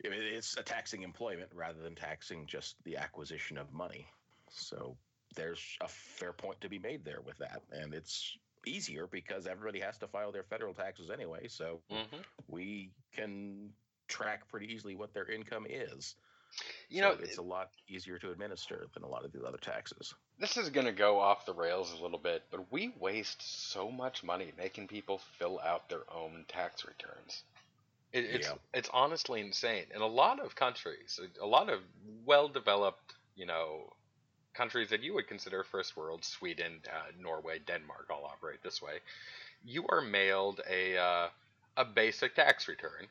I 0.04 0.09
mean, 0.09 0.22
it's 0.22 0.57
a 0.57 0.62
taxing 0.62 1.02
employment 1.02 1.50
rather 1.54 1.80
than 1.80 1.94
taxing 1.94 2.46
just 2.46 2.76
the 2.85 2.96
acquisition 2.96 3.59
of 3.59 3.72
money. 3.72 4.07
So 4.50 4.96
there's 5.37 5.78
a 5.80 5.88
fair 5.88 6.33
point 6.33 6.61
to 6.62 6.68
be 6.68 6.78
made 6.78 7.04
there 7.04 7.20
with 7.20 7.38
that. 7.38 7.62
And 7.72 7.94
it's 7.94 8.37
easier 8.66 9.07
because 9.07 9.46
everybody 9.46 9.80
has 9.80 9.98
to 9.98 10.09
file 10.09 10.33
their 10.33 10.42
federal 10.44 10.74
taxes 10.74 11.11
anyway. 11.11 11.48
So 11.48 11.80
hmm 11.90 12.22
we 12.48 12.90
can 13.12 13.70
track 14.09 14.48
pretty 14.48 14.72
easily 14.72 14.94
what 14.94 15.14
their 15.14 15.26
income 15.30 15.66
is. 15.68 16.16
You 16.88 17.00
So 17.00 17.02
know, 17.02 17.16
it's 17.20 17.36
a 17.38 17.42
lot 17.42 17.70
easier 17.88 18.18
to 18.18 18.30
administer 18.30 18.86
than 18.94 19.02
a 19.02 19.08
lot 19.08 19.24
of 19.24 19.32
the 19.32 19.42
other 19.44 19.58
taxes. 19.58 20.14
this 20.38 20.56
is 20.56 20.70
going 20.70 20.86
to 20.86 20.92
go 20.92 21.20
off 21.20 21.46
the 21.46 21.54
rails 21.54 21.92
a 21.92 21.96
little 22.02 22.18
bit, 22.18 22.44
but 22.50 22.70
we 22.72 22.88
waste 22.98 23.42
so 23.72 23.90
much 23.90 24.22
money 24.24 24.52
making 24.56 24.88
people 24.88 25.18
fill 25.38 25.60
out 25.60 25.88
their 25.88 26.04
own 26.12 26.44
tax 26.48 26.84
returns. 26.84 27.44
It, 28.12 28.24
it's 28.26 28.52
Yeah. 28.52 28.58
it's 28.72 28.88
honestly 28.92 29.40
insane. 29.40 29.86
In 29.94 30.00
a 30.02 30.06
lot 30.06 30.40
of 30.40 30.54
countries, 30.54 31.20
a 31.40 31.46
lot 31.46 31.68
of 31.70 31.80
well-developed, 32.24 33.14
you 33.36 33.46
know, 33.46 33.90
countries 34.54 34.90
that 34.90 35.02
you 35.02 35.14
would 35.14 35.28
consider 35.28 35.64
first 35.64 35.96
world, 35.96 36.24
Sweden, 36.24 36.82
uh, 36.88 37.10
Norway, 37.18 37.58
Denmark, 37.60 38.08
all 38.10 38.24
operate 38.26 38.62
this 38.62 38.80
way. 38.82 39.00
You 39.64 39.86
are 39.88 40.00
mailed 40.02 40.60
a 40.68 40.96
uh, 40.98 41.28
a 41.76 41.84
basic 41.84 42.34
tax 42.34 42.68
return, 42.68 43.08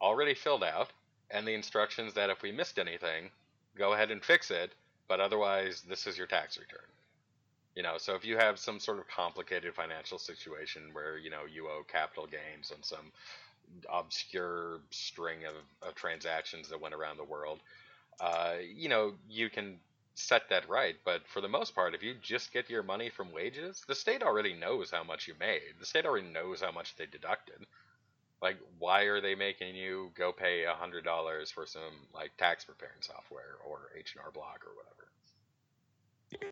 already 0.00 0.34
filled 0.34 0.64
out, 0.64 0.92
and 1.32 1.46
the 1.46 1.54
instructions 1.54 2.14
that 2.14 2.30
if 2.30 2.42
we 2.42 2.52
missed 2.52 2.78
anything, 2.78 3.30
go 3.76 3.94
ahead 3.94 4.10
and 4.10 4.24
fix 4.24 4.50
it 4.50 4.72
but 5.08 5.20
otherwise 5.20 5.82
this 5.88 6.06
is 6.06 6.16
your 6.16 6.26
tax 6.26 6.58
return. 6.58 6.86
You 7.74 7.82
know 7.82 7.96
so 7.98 8.14
if 8.14 8.24
you 8.24 8.36
have 8.38 8.58
some 8.58 8.80
sort 8.80 8.98
of 8.98 9.08
complicated 9.08 9.74
financial 9.74 10.18
situation 10.18 10.82
where 10.92 11.18
you 11.18 11.30
know 11.30 11.42
you 11.52 11.66
owe 11.68 11.84
capital 11.86 12.26
gains 12.26 12.70
on 12.70 12.82
some 12.82 13.12
obscure 13.92 14.80
string 14.90 15.38
of, 15.46 15.88
of 15.88 15.94
transactions 15.94 16.68
that 16.68 16.80
went 16.80 16.94
around 16.94 17.16
the 17.16 17.24
world 17.24 17.60
uh, 18.20 18.54
you 18.74 18.88
know 18.88 19.12
you 19.28 19.50
can 19.50 19.78
set 20.14 20.48
that 20.50 20.68
right. 20.68 20.96
But 21.04 21.22
for 21.26 21.40
the 21.40 21.48
most 21.48 21.74
part 21.74 21.94
if 21.94 22.02
you 22.02 22.14
just 22.22 22.52
get 22.52 22.70
your 22.70 22.82
money 22.82 23.10
from 23.10 23.32
wages 23.32 23.84
the 23.88 23.94
state 23.94 24.22
already 24.22 24.54
knows 24.54 24.90
how 24.90 25.04
much 25.04 25.28
you 25.28 25.34
made. 25.40 25.74
The 25.80 25.86
state 25.86 26.06
already 26.06 26.28
knows 26.28 26.60
how 26.62 26.72
much 26.72 26.96
they 26.96 27.06
deducted 27.06 27.66
like 28.42 28.58
why 28.78 29.02
are 29.04 29.20
they 29.20 29.34
making 29.34 29.76
you 29.76 30.10
go 30.16 30.32
pay 30.32 30.64
a 30.64 30.74
hundred 30.74 31.04
dollars 31.04 31.50
for 31.50 31.66
some 31.66 32.08
like 32.14 32.36
tax 32.38 32.64
preparing 32.64 33.00
software 33.02 33.56
or 33.66 33.90
h&r 33.96 34.30
block 34.32 34.62
or 34.66 34.74
whatever 34.76 35.08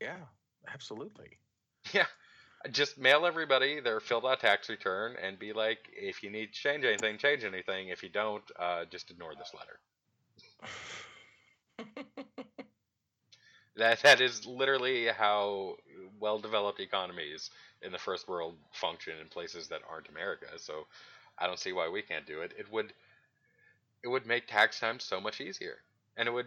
Yeah, 0.01 0.17
absolutely. 0.73 1.39
Yeah. 1.95 2.07
Just 2.73 2.99
mail 2.99 3.25
everybody 3.27 3.81
their 3.81 4.01
filled 4.01 4.27
out 4.27 4.41
tax 4.41 4.69
return 4.69 5.17
and 5.23 5.39
be 5.39 5.53
like, 5.55 5.79
if 5.93 6.23
you 6.23 6.31
need 6.31 6.53
to 6.53 6.61
change 6.61 6.85
anything, 6.85 7.19
change 7.19 7.45
anything. 7.45 7.89
If 7.89 8.03
you 8.03 8.11
don't, 8.11 8.45
uh, 8.59 8.85
just 8.91 9.11
ignore 9.11 9.35
this 9.35 9.53
letter. 9.55 9.81
That 13.77 14.03
that 14.03 14.21
is 14.21 14.47
literally 14.47 15.07
how 15.09 15.77
well 16.19 16.39
developed 16.39 16.81
economies 16.81 17.51
in 17.83 17.93
the 17.93 17.99
first 17.99 18.29
world 18.29 18.57
function 18.73 19.19
in 19.19 19.29
places 19.29 19.69
that 19.69 19.83
aren't 19.89 20.09
America. 20.09 20.47
So 20.59 20.87
I 21.41 21.47
don't 21.47 21.59
see 21.59 21.73
why 21.73 21.89
we 21.89 22.03
can't 22.03 22.27
do 22.27 22.43
it. 22.43 22.53
It 22.59 22.71
would 22.73 22.93
it 24.03 24.09
would 24.09 24.27
make 24.27 24.47
tax 24.47 24.81
time 24.81 25.01
so 25.01 25.21
much 25.21 25.41
easier. 25.41 25.79
And 26.17 26.29
it 26.29 26.33
would 26.33 26.47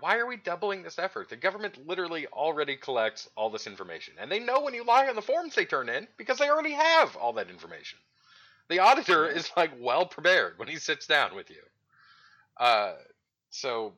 why 0.00 0.18
are 0.18 0.26
we 0.26 0.36
doubling 0.36 0.82
this 0.82 0.98
effort? 0.98 1.28
The 1.28 1.36
government 1.36 1.86
literally 1.86 2.26
already 2.26 2.76
collects 2.76 3.28
all 3.36 3.50
this 3.50 3.66
information. 3.66 4.14
And 4.18 4.30
they 4.30 4.40
know 4.40 4.60
when 4.60 4.74
you 4.74 4.84
lie 4.84 5.06
on 5.08 5.14
the 5.14 5.22
forms 5.22 5.54
they 5.54 5.64
turn 5.64 5.88
in 5.88 6.08
because 6.16 6.38
they 6.38 6.50
already 6.50 6.72
have 6.72 7.16
all 7.16 7.32
that 7.34 7.48
information. 7.48 7.98
The 8.68 8.80
auditor 8.80 9.26
is 9.26 9.50
like 9.56 9.70
well 9.78 10.06
prepared 10.06 10.58
when 10.58 10.68
he 10.68 10.76
sits 10.76 11.06
down 11.06 11.34
with 11.34 11.50
you. 11.50 11.62
Uh, 12.56 12.94
so 13.50 13.92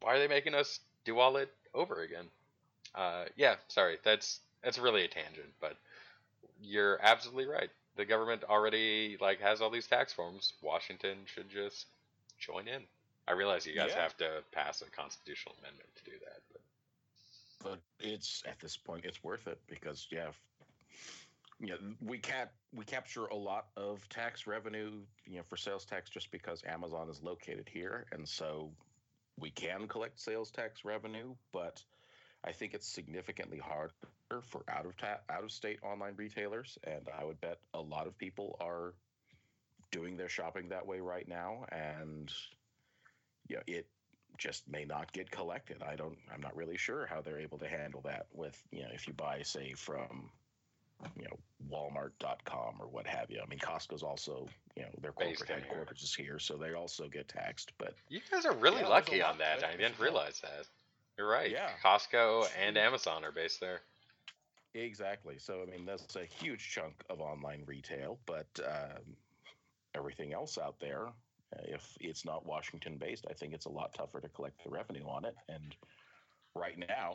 why 0.00 0.14
are 0.14 0.18
they 0.18 0.28
making 0.28 0.54
us 0.54 0.80
do 1.04 1.18
all 1.18 1.36
it 1.36 1.52
over 1.74 2.02
again? 2.02 2.26
Uh, 2.94 3.24
yeah, 3.36 3.56
sorry, 3.68 3.98
that's 4.04 4.40
that's 4.62 4.78
really 4.78 5.04
a 5.04 5.08
tangent, 5.08 5.52
but 5.60 5.76
you're 6.60 6.98
absolutely 7.02 7.46
right. 7.46 7.70
The 7.96 8.04
government 8.04 8.44
already 8.44 9.16
like 9.20 9.40
has 9.40 9.60
all 9.60 9.70
these 9.70 9.86
tax 9.86 10.12
forms. 10.12 10.54
Washington 10.62 11.18
should 11.26 11.48
just 11.50 11.86
join 12.38 12.68
in. 12.68 12.82
I 13.28 13.32
realize 13.32 13.66
you 13.66 13.74
guys 13.74 13.92
Yeah. 13.94 14.02
have 14.02 14.16
to 14.18 14.42
pass 14.52 14.82
a 14.82 14.90
constitutional 14.90 15.56
amendment 15.60 15.88
to 15.96 16.04
do 16.04 16.18
that, 16.20 16.40
but 16.52 16.60
but 17.62 17.80
it's 18.00 18.42
at 18.46 18.58
this 18.60 18.76
point 18.76 19.04
it's 19.04 19.22
worth 19.22 19.46
it 19.46 19.60
because 19.68 20.08
yeah 20.10 20.30
you 21.60 21.68
know 21.68 21.76
we 22.00 22.18
can't 22.18 22.50
we 22.74 22.84
capture 22.84 23.26
a 23.26 23.34
lot 23.36 23.66
of 23.76 24.08
tax 24.08 24.46
revenue 24.46 24.92
you 25.26 25.36
know 25.36 25.42
for 25.42 25.56
sales 25.56 25.84
tax 25.84 26.10
just 26.10 26.30
because 26.30 26.62
amazon 26.66 27.08
is 27.08 27.22
located 27.22 27.68
here 27.68 28.06
and 28.12 28.28
so 28.28 28.70
we 29.38 29.50
can 29.50 29.86
collect 29.86 30.18
sales 30.18 30.50
tax 30.50 30.84
revenue 30.84 31.34
but 31.52 31.82
i 32.44 32.52
think 32.52 32.74
it's 32.74 32.86
significantly 32.86 33.58
harder 33.58 33.92
for 34.42 34.62
out 34.68 34.86
of 34.86 34.96
ta- 34.96 35.20
out 35.30 35.44
of 35.44 35.50
state 35.50 35.78
online 35.82 36.14
retailers 36.16 36.78
and 36.84 37.08
i 37.18 37.24
would 37.24 37.40
bet 37.40 37.58
a 37.74 37.80
lot 37.80 38.06
of 38.06 38.16
people 38.18 38.56
are 38.60 38.94
doing 39.90 40.16
their 40.16 40.28
shopping 40.28 40.68
that 40.68 40.86
way 40.86 41.00
right 41.00 41.28
now 41.28 41.64
and 41.70 42.32
yeah 43.48 43.60
it 43.66 43.86
just 44.38 44.68
may 44.68 44.84
not 44.84 45.12
get 45.12 45.30
collected. 45.30 45.82
I 45.82 45.96
don't. 45.96 46.16
I'm 46.32 46.40
not 46.40 46.56
really 46.56 46.76
sure 46.76 47.06
how 47.06 47.20
they're 47.20 47.38
able 47.38 47.58
to 47.58 47.68
handle 47.68 48.00
that. 48.02 48.26
With 48.32 48.60
you 48.70 48.82
know, 48.82 48.88
if 48.92 49.06
you 49.06 49.12
buy, 49.12 49.42
say, 49.42 49.74
from 49.76 50.30
you 51.16 51.24
know 51.24 51.38
Walmart.com 51.70 52.76
or 52.80 52.86
what 52.86 53.06
have 53.06 53.30
you. 53.30 53.40
I 53.44 53.48
mean, 53.48 53.58
Costco's 53.58 54.02
also 54.02 54.48
you 54.76 54.82
know 54.82 54.88
their 55.00 55.12
corporate 55.12 55.48
headquarters 55.48 56.02
is 56.02 56.14
here, 56.14 56.38
so 56.38 56.56
they 56.56 56.74
also 56.74 57.08
get 57.08 57.28
taxed. 57.28 57.72
But 57.78 57.94
you 58.08 58.20
guys 58.30 58.44
are 58.44 58.54
really 58.54 58.80
Yeah, 58.80 58.88
lucky 58.88 59.22
on 59.22 59.38
that. 59.38 59.64
I 59.64 59.76
didn't 59.76 59.98
realize 59.98 60.40
that. 60.40 60.66
You're 61.18 61.28
right. 61.28 61.50
Yeah. 61.50 61.70
Costco 61.84 62.46
and 62.64 62.76
Amazon 62.76 63.24
are 63.24 63.32
based 63.32 63.60
there. 63.60 63.80
exactly. 64.74 65.36
So 65.38 65.62
I 65.62 65.70
mean, 65.70 65.84
that's 65.84 66.16
a 66.16 66.24
huge 66.24 66.70
chunk 66.70 66.94
of 67.10 67.20
online 67.20 67.62
retail. 67.66 68.18
But 68.26 68.48
um, 68.64 69.16
everything 69.94 70.32
else 70.32 70.58
out 70.58 70.76
there, 70.80 71.06
uh, 71.06 71.62
if 71.64 71.96
it's 72.00 72.24
not 72.24 72.46
Washington 72.46 72.96
based, 72.98 73.26
I 73.30 73.34
think 73.34 73.52
it's 73.52 73.66
a 73.66 73.70
lot 73.70 73.94
tougher 73.94 74.20
to 74.20 74.28
collect 74.28 74.62
the 74.64 74.70
revenue 74.70 75.06
on 75.06 75.24
it. 75.24 75.36
And 75.48 75.74
right 76.54 76.78
now, 76.78 77.14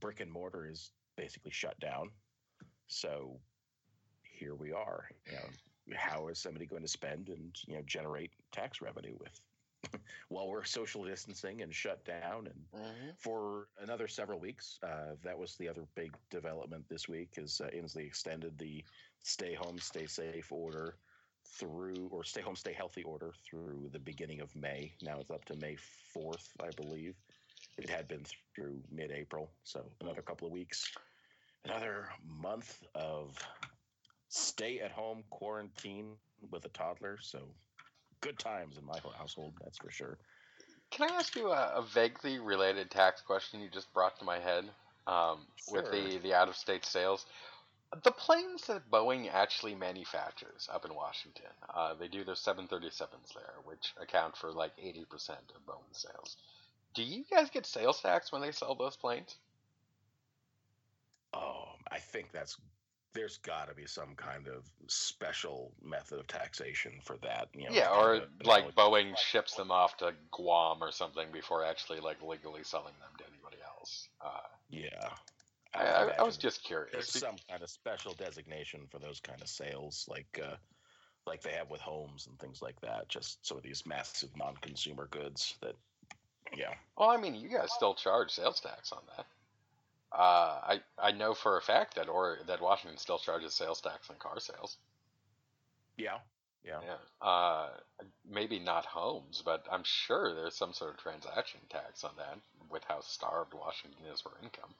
brick 0.00 0.20
and 0.20 0.30
mortar 0.30 0.68
is 0.68 0.90
basically 1.16 1.52
shut 1.52 1.78
down. 1.80 2.10
So 2.88 3.38
here 4.22 4.54
we 4.54 4.72
are. 4.72 5.08
You 5.26 5.32
know, 5.32 5.96
how 5.96 6.28
is 6.28 6.38
somebody 6.38 6.66
going 6.66 6.82
to 6.82 6.88
spend 6.88 7.28
and 7.28 7.56
you 7.66 7.74
know 7.74 7.82
generate 7.86 8.30
tax 8.52 8.80
revenue 8.80 9.14
with 9.18 9.40
while 10.28 10.48
we're 10.48 10.64
social 10.64 11.04
distancing 11.04 11.62
and 11.62 11.74
shut 11.74 12.04
down 12.04 12.46
and 12.46 12.82
for 13.16 13.68
another 13.80 14.08
several 14.08 14.38
weeks. 14.38 14.78
Uh, 14.82 15.14
that 15.22 15.38
was 15.38 15.56
the 15.56 15.68
other 15.68 15.84
big 15.94 16.14
development 16.30 16.84
this 16.88 17.08
week. 17.08 17.34
Is 17.36 17.60
uh, 17.60 17.68
Inslee 17.68 18.06
extended 18.06 18.58
the 18.58 18.84
stay 19.22 19.54
home, 19.54 19.78
stay 19.78 20.06
safe 20.06 20.50
order 20.50 20.96
through, 21.44 22.08
or 22.10 22.24
stay 22.24 22.40
home, 22.40 22.56
stay 22.56 22.72
healthy 22.72 23.02
order 23.02 23.32
through 23.44 23.88
the 23.92 23.98
beginning 23.98 24.40
of 24.40 24.54
May. 24.54 24.92
Now 25.02 25.18
it's 25.20 25.30
up 25.30 25.44
to 25.46 25.56
May 25.56 25.76
fourth, 26.12 26.48
I 26.60 26.70
believe. 26.76 27.14
It 27.78 27.88
had 27.88 28.06
been 28.08 28.24
through 28.54 28.82
mid-April, 28.90 29.50
so 29.64 29.84
another 30.00 30.20
couple 30.20 30.46
of 30.46 30.52
weeks, 30.52 30.92
another 31.64 32.08
month 32.22 32.82
of 32.94 33.38
stay-at-home 34.28 35.24
quarantine 35.30 36.12
with 36.50 36.64
a 36.64 36.68
toddler. 36.70 37.18
So 37.20 37.38
good 38.22 38.38
times 38.38 38.78
in 38.78 38.86
my 38.86 38.98
household, 39.18 39.52
that's 39.62 39.78
for 39.78 39.90
sure. 39.90 40.16
Can 40.90 41.10
I 41.10 41.14
ask 41.14 41.36
you 41.36 41.50
a, 41.50 41.72
a 41.76 41.82
vaguely 41.82 42.38
related 42.38 42.90
tax 42.90 43.20
question 43.20 43.60
you 43.60 43.68
just 43.68 43.92
brought 43.92 44.18
to 44.18 44.24
my 44.24 44.38
head 44.38 44.64
um, 45.06 45.46
with 45.70 45.90
the, 45.90 46.18
the 46.22 46.34
out 46.34 46.48
of 46.48 46.56
state 46.56 46.84
sales? 46.84 47.26
The 48.04 48.10
planes 48.10 48.66
that 48.68 48.90
Boeing 48.90 49.28
actually 49.32 49.74
manufactures 49.74 50.68
up 50.72 50.86
in 50.86 50.94
Washington, 50.94 51.52
uh, 51.74 51.94
they 51.94 52.08
do 52.08 52.24
their 52.24 52.34
737s 52.34 53.34
there, 53.34 53.54
which 53.64 53.92
account 54.00 54.36
for 54.36 54.50
like 54.50 54.74
80% 54.78 55.02
of 55.30 55.66
Boeing 55.66 55.92
sales. 55.92 56.36
Do 56.94 57.02
you 57.02 57.24
guys 57.30 57.50
get 57.50 57.66
sales 57.66 58.00
tax 58.00 58.32
when 58.32 58.40
they 58.40 58.52
sell 58.52 58.74
those 58.74 58.96
planes? 58.96 59.36
Oh, 61.34 61.64
I 61.90 61.98
think 61.98 62.32
that's 62.32 62.56
there's 63.14 63.38
got 63.38 63.68
to 63.68 63.74
be 63.74 63.86
some 63.86 64.14
kind 64.16 64.48
of 64.48 64.64
special 64.86 65.72
method 65.84 66.18
of 66.18 66.26
taxation 66.26 66.92
for 67.02 67.16
that. 67.22 67.48
You 67.54 67.64
know, 67.64 67.74
yeah, 67.74 67.90
or 67.90 68.14
of, 68.14 68.22
you 68.40 68.48
like 68.48 68.64
know, 68.64 68.90
Boeing 68.90 69.16
ships 69.18 69.54
them 69.54 69.70
off 69.70 69.96
to 69.98 70.12
Guam 70.30 70.82
or 70.82 70.90
something 70.90 71.28
before 71.32 71.64
actually 71.64 72.00
like 72.00 72.22
legally 72.22 72.62
selling 72.62 72.94
them 73.00 73.10
to 73.18 73.24
anybody 73.24 73.62
else. 73.64 74.08
Uh, 74.20 74.48
yeah. 74.70 75.10
I, 75.74 75.84
I, 75.84 76.08
I 76.18 76.22
was 76.22 76.36
just 76.36 76.62
curious. 76.64 76.92
there's 76.92 77.08
some 77.08 77.36
kind 77.48 77.62
of 77.62 77.70
special 77.70 78.12
designation 78.14 78.80
for 78.90 78.98
those 78.98 79.20
kind 79.20 79.40
of 79.40 79.48
sales, 79.48 80.06
like 80.08 80.40
uh, 80.42 80.56
like 81.26 81.42
they 81.42 81.52
have 81.52 81.70
with 81.70 81.80
homes 81.80 82.26
and 82.26 82.38
things 82.38 82.60
like 82.60 82.80
that. 82.82 83.08
Just 83.08 83.46
some 83.46 83.56
of 83.56 83.62
these 83.62 83.84
massive 83.86 84.30
non-consumer 84.36 85.08
goods 85.10 85.54
that, 85.62 85.74
yeah. 86.56 86.74
Well, 86.98 87.10
I 87.10 87.16
mean, 87.16 87.34
you 87.34 87.48
guys 87.48 87.70
still 87.72 87.94
charge 87.94 88.30
sales 88.30 88.60
tax 88.60 88.92
on 88.92 89.00
that. 89.16 89.26
Uh, 90.14 90.60
I 90.62 90.80
I 90.98 91.12
know 91.12 91.34
for 91.34 91.56
a 91.56 91.62
fact 91.62 91.94
that 91.94 92.08
or 92.08 92.38
that 92.46 92.60
Washington 92.60 92.98
still 92.98 93.18
charges 93.18 93.54
sales 93.54 93.80
tax 93.80 94.10
on 94.10 94.16
car 94.16 94.38
sales. 94.40 94.76
Yeah. 95.96 96.18
Yeah. 96.64 96.80
Yeah. 96.84 97.26
Uh, 97.26 97.70
maybe 98.30 98.58
not 98.58 98.84
homes, 98.84 99.42
but 99.44 99.66
I'm 99.70 99.82
sure 99.84 100.34
there's 100.34 100.54
some 100.54 100.72
sort 100.72 100.92
of 100.92 100.98
transaction 100.98 101.60
tax 101.70 102.04
on 102.04 102.12
that 102.18 102.38
with 102.70 102.84
how 102.86 103.00
starved 103.00 103.54
Washington 103.54 104.00
is 104.12 104.20
for 104.20 104.32
income. 104.42 104.74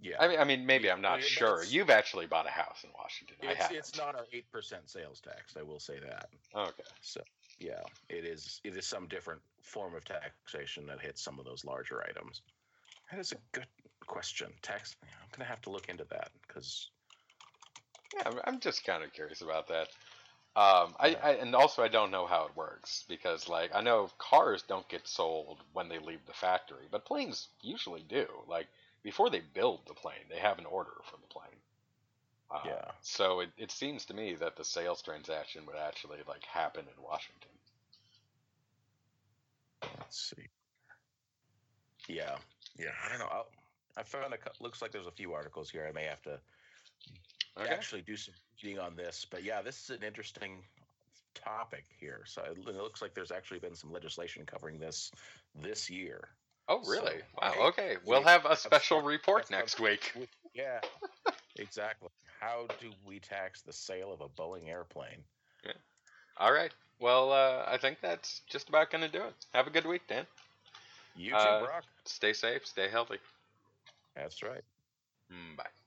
Yeah. 0.00 0.16
I 0.20 0.28
mean, 0.28 0.38
I 0.38 0.44
mean, 0.44 0.66
maybe 0.66 0.84
Yeah, 0.84 0.92
I'm 0.94 1.00
not 1.00 1.22
sure. 1.22 1.64
You've 1.64 1.90
actually 1.90 2.26
bought 2.26 2.46
a 2.46 2.50
house 2.50 2.84
in 2.84 2.90
Washington. 2.94 3.36
I 3.42 3.52
it's, 3.52 3.62
haven't. 3.62 3.76
it's 3.76 3.96
not 3.96 4.14
our 4.14 4.26
eight 4.32 4.50
percent 4.52 4.90
sales 4.90 5.20
tax. 5.20 5.56
I 5.58 5.62
will 5.62 5.80
say 5.80 5.98
that. 6.00 6.28
Okay. 6.54 6.82
So 7.00 7.22
yeah, 7.58 7.80
it 8.08 8.24
is. 8.24 8.60
It 8.64 8.76
is 8.76 8.86
some 8.86 9.08
different 9.08 9.40
form 9.62 9.94
of 9.94 10.04
taxation 10.04 10.86
that 10.86 11.00
hits 11.00 11.22
some 11.22 11.38
of 11.38 11.44
those 11.44 11.64
larger 11.64 12.04
items. 12.08 12.42
That 13.10 13.20
is 13.20 13.32
a 13.32 13.36
good 13.52 13.66
question. 14.06 14.52
Tax. 14.62 14.96
I'm 15.02 15.28
gonna 15.32 15.48
have 15.48 15.62
to 15.62 15.70
look 15.70 15.88
into 15.88 16.04
that 16.04 16.30
because 16.46 16.90
Yeah, 18.14 18.30
I'm- 18.44 18.60
just 18.60 18.84
kind 18.84 19.02
of 19.02 19.12
curious 19.12 19.40
about 19.42 19.68
that. 19.68 19.88
Um, 20.56 20.94
I, 21.00 21.16
I 21.20 21.30
and 21.32 21.54
also 21.56 21.82
I 21.82 21.88
don't 21.88 22.12
know 22.12 22.26
how 22.26 22.46
it 22.46 22.56
works 22.56 23.04
because 23.08 23.48
like 23.48 23.74
I 23.74 23.80
know 23.80 24.08
cars 24.18 24.62
don't 24.62 24.88
get 24.88 25.08
sold 25.08 25.58
when 25.72 25.88
they 25.88 25.98
leave 25.98 26.24
the 26.26 26.32
factory, 26.32 26.86
but 26.90 27.04
planes 27.04 27.48
usually 27.60 28.02
do. 28.08 28.26
Like 28.46 28.68
before 29.02 29.30
they 29.30 29.40
build 29.52 29.80
the 29.86 29.94
plane, 29.94 30.28
they 30.30 30.38
have 30.38 30.58
an 30.60 30.66
order 30.66 30.92
for 31.10 31.16
the 31.16 31.26
plane. 31.26 31.58
Uh, 32.50 32.60
Yeah. 32.66 32.90
So 33.00 33.40
it, 33.40 33.50
it 33.58 33.70
seems 33.72 34.04
to 34.06 34.14
me 34.14 34.34
that 34.36 34.54
the 34.56 34.64
sales 34.64 35.02
transaction 35.02 35.66
would 35.66 35.76
actually 35.76 36.18
like 36.28 36.44
happen 36.44 36.84
in 36.86 37.02
Washington. 37.02 37.50
let's 39.98 40.30
see. 40.36 40.46
Yeah, 42.08 42.36
yeah. 42.78 42.90
I 43.04 43.08
don't 43.08 43.18
know. 43.18 43.28
I'll, 43.32 43.46
I 43.96 44.02
found 44.02 44.34
a. 44.34 44.38
Looks 44.62 44.82
like 44.82 44.92
there's 44.92 45.06
a 45.06 45.10
few 45.12 45.32
articles 45.32 45.70
here. 45.70 45.86
I 45.88 45.92
may 45.92 46.04
have 46.04 46.22
to 46.22 46.38
Okay. 47.58 47.70
actually 47.72 48.02
do 48.02 48.16
some 48.16 48.34
reading 48.62 48.78
on 48.80 48.96
this. 48.96 49.26
But 49.30 49.44
yeah, 49.44 49.62
this 49.62 49.84
is 49.84 49.90
an 49.90 50.02
interesting 50.02 50.62
topic 51.34 51.84
here. 52.00 52.22
So 52.26 52.42
it, 52.42 52.66
looks 52.66 53.02
like 53.02 53.14
there's 53.14 53.30
actually 53.30 53.60
been 53.60 53.74
some 53.74 53.92
legislation 53.92 54.44
covering 54.46 54.78
this 54.78 55.10
this 55.54 55.88
year. 55.90 56.28
Oh 56.68 56.80
really? 56.88 57.18
So, 57.18 57.40
wow. 57.40 57.54
Okay. 57.68 57.96
We'll 58.04 58.20
we 58.20 58.26
have 58.26 58.46
a 58.46 58.56
special 58.56 59.02
report 59.02 59.46
that's 59.48 59.50
next 59.50 59.80
week. 59.80 60.12
We- 60.16 60.28
Yeah, 60.54 60.80
exactly. 61.56 62.08
How 62.40 62.66
do 62.80 62.90
we 63.06 63.20
tax 63.20 63.62
the 63.62 63.72
sale 63.72 64.12
of 64.12 64.20
a 64.20 64.28
Boeing 64.28 64.68
airplane? 64.68 65.22
Yeah. 65.64 65.72
All 66.38 66.52
right. 66.52 66.72
Well, 67.00 67.32
uh, 67.32 67.64
I 67.66 67.76
think 67.76 67.98
that's 68.00 68.40
just 68.48 68.68
about 68.68 68.90
gonna 68.90 69.08
do 69.08 69.22
it. 69.24 69.34
Have 69.52 69.66
a 69.66 69.70
good 69.70 69.86
week, 69.86 70.02
Dan. 70.08 70.26
You 71.16 71.30
too, 71.30 71.36
Uh, 71.36 71.64
Brock. 71.64 71.84
Stay 72.06 72.32
safe. 72.32 72.66
Stay 72.66 72.88
healthy. 72.88 73.18
That's 74.16 74.42
right. 74.42 74.64
Mm, 75.32 75.56
bye. 75.56 75.83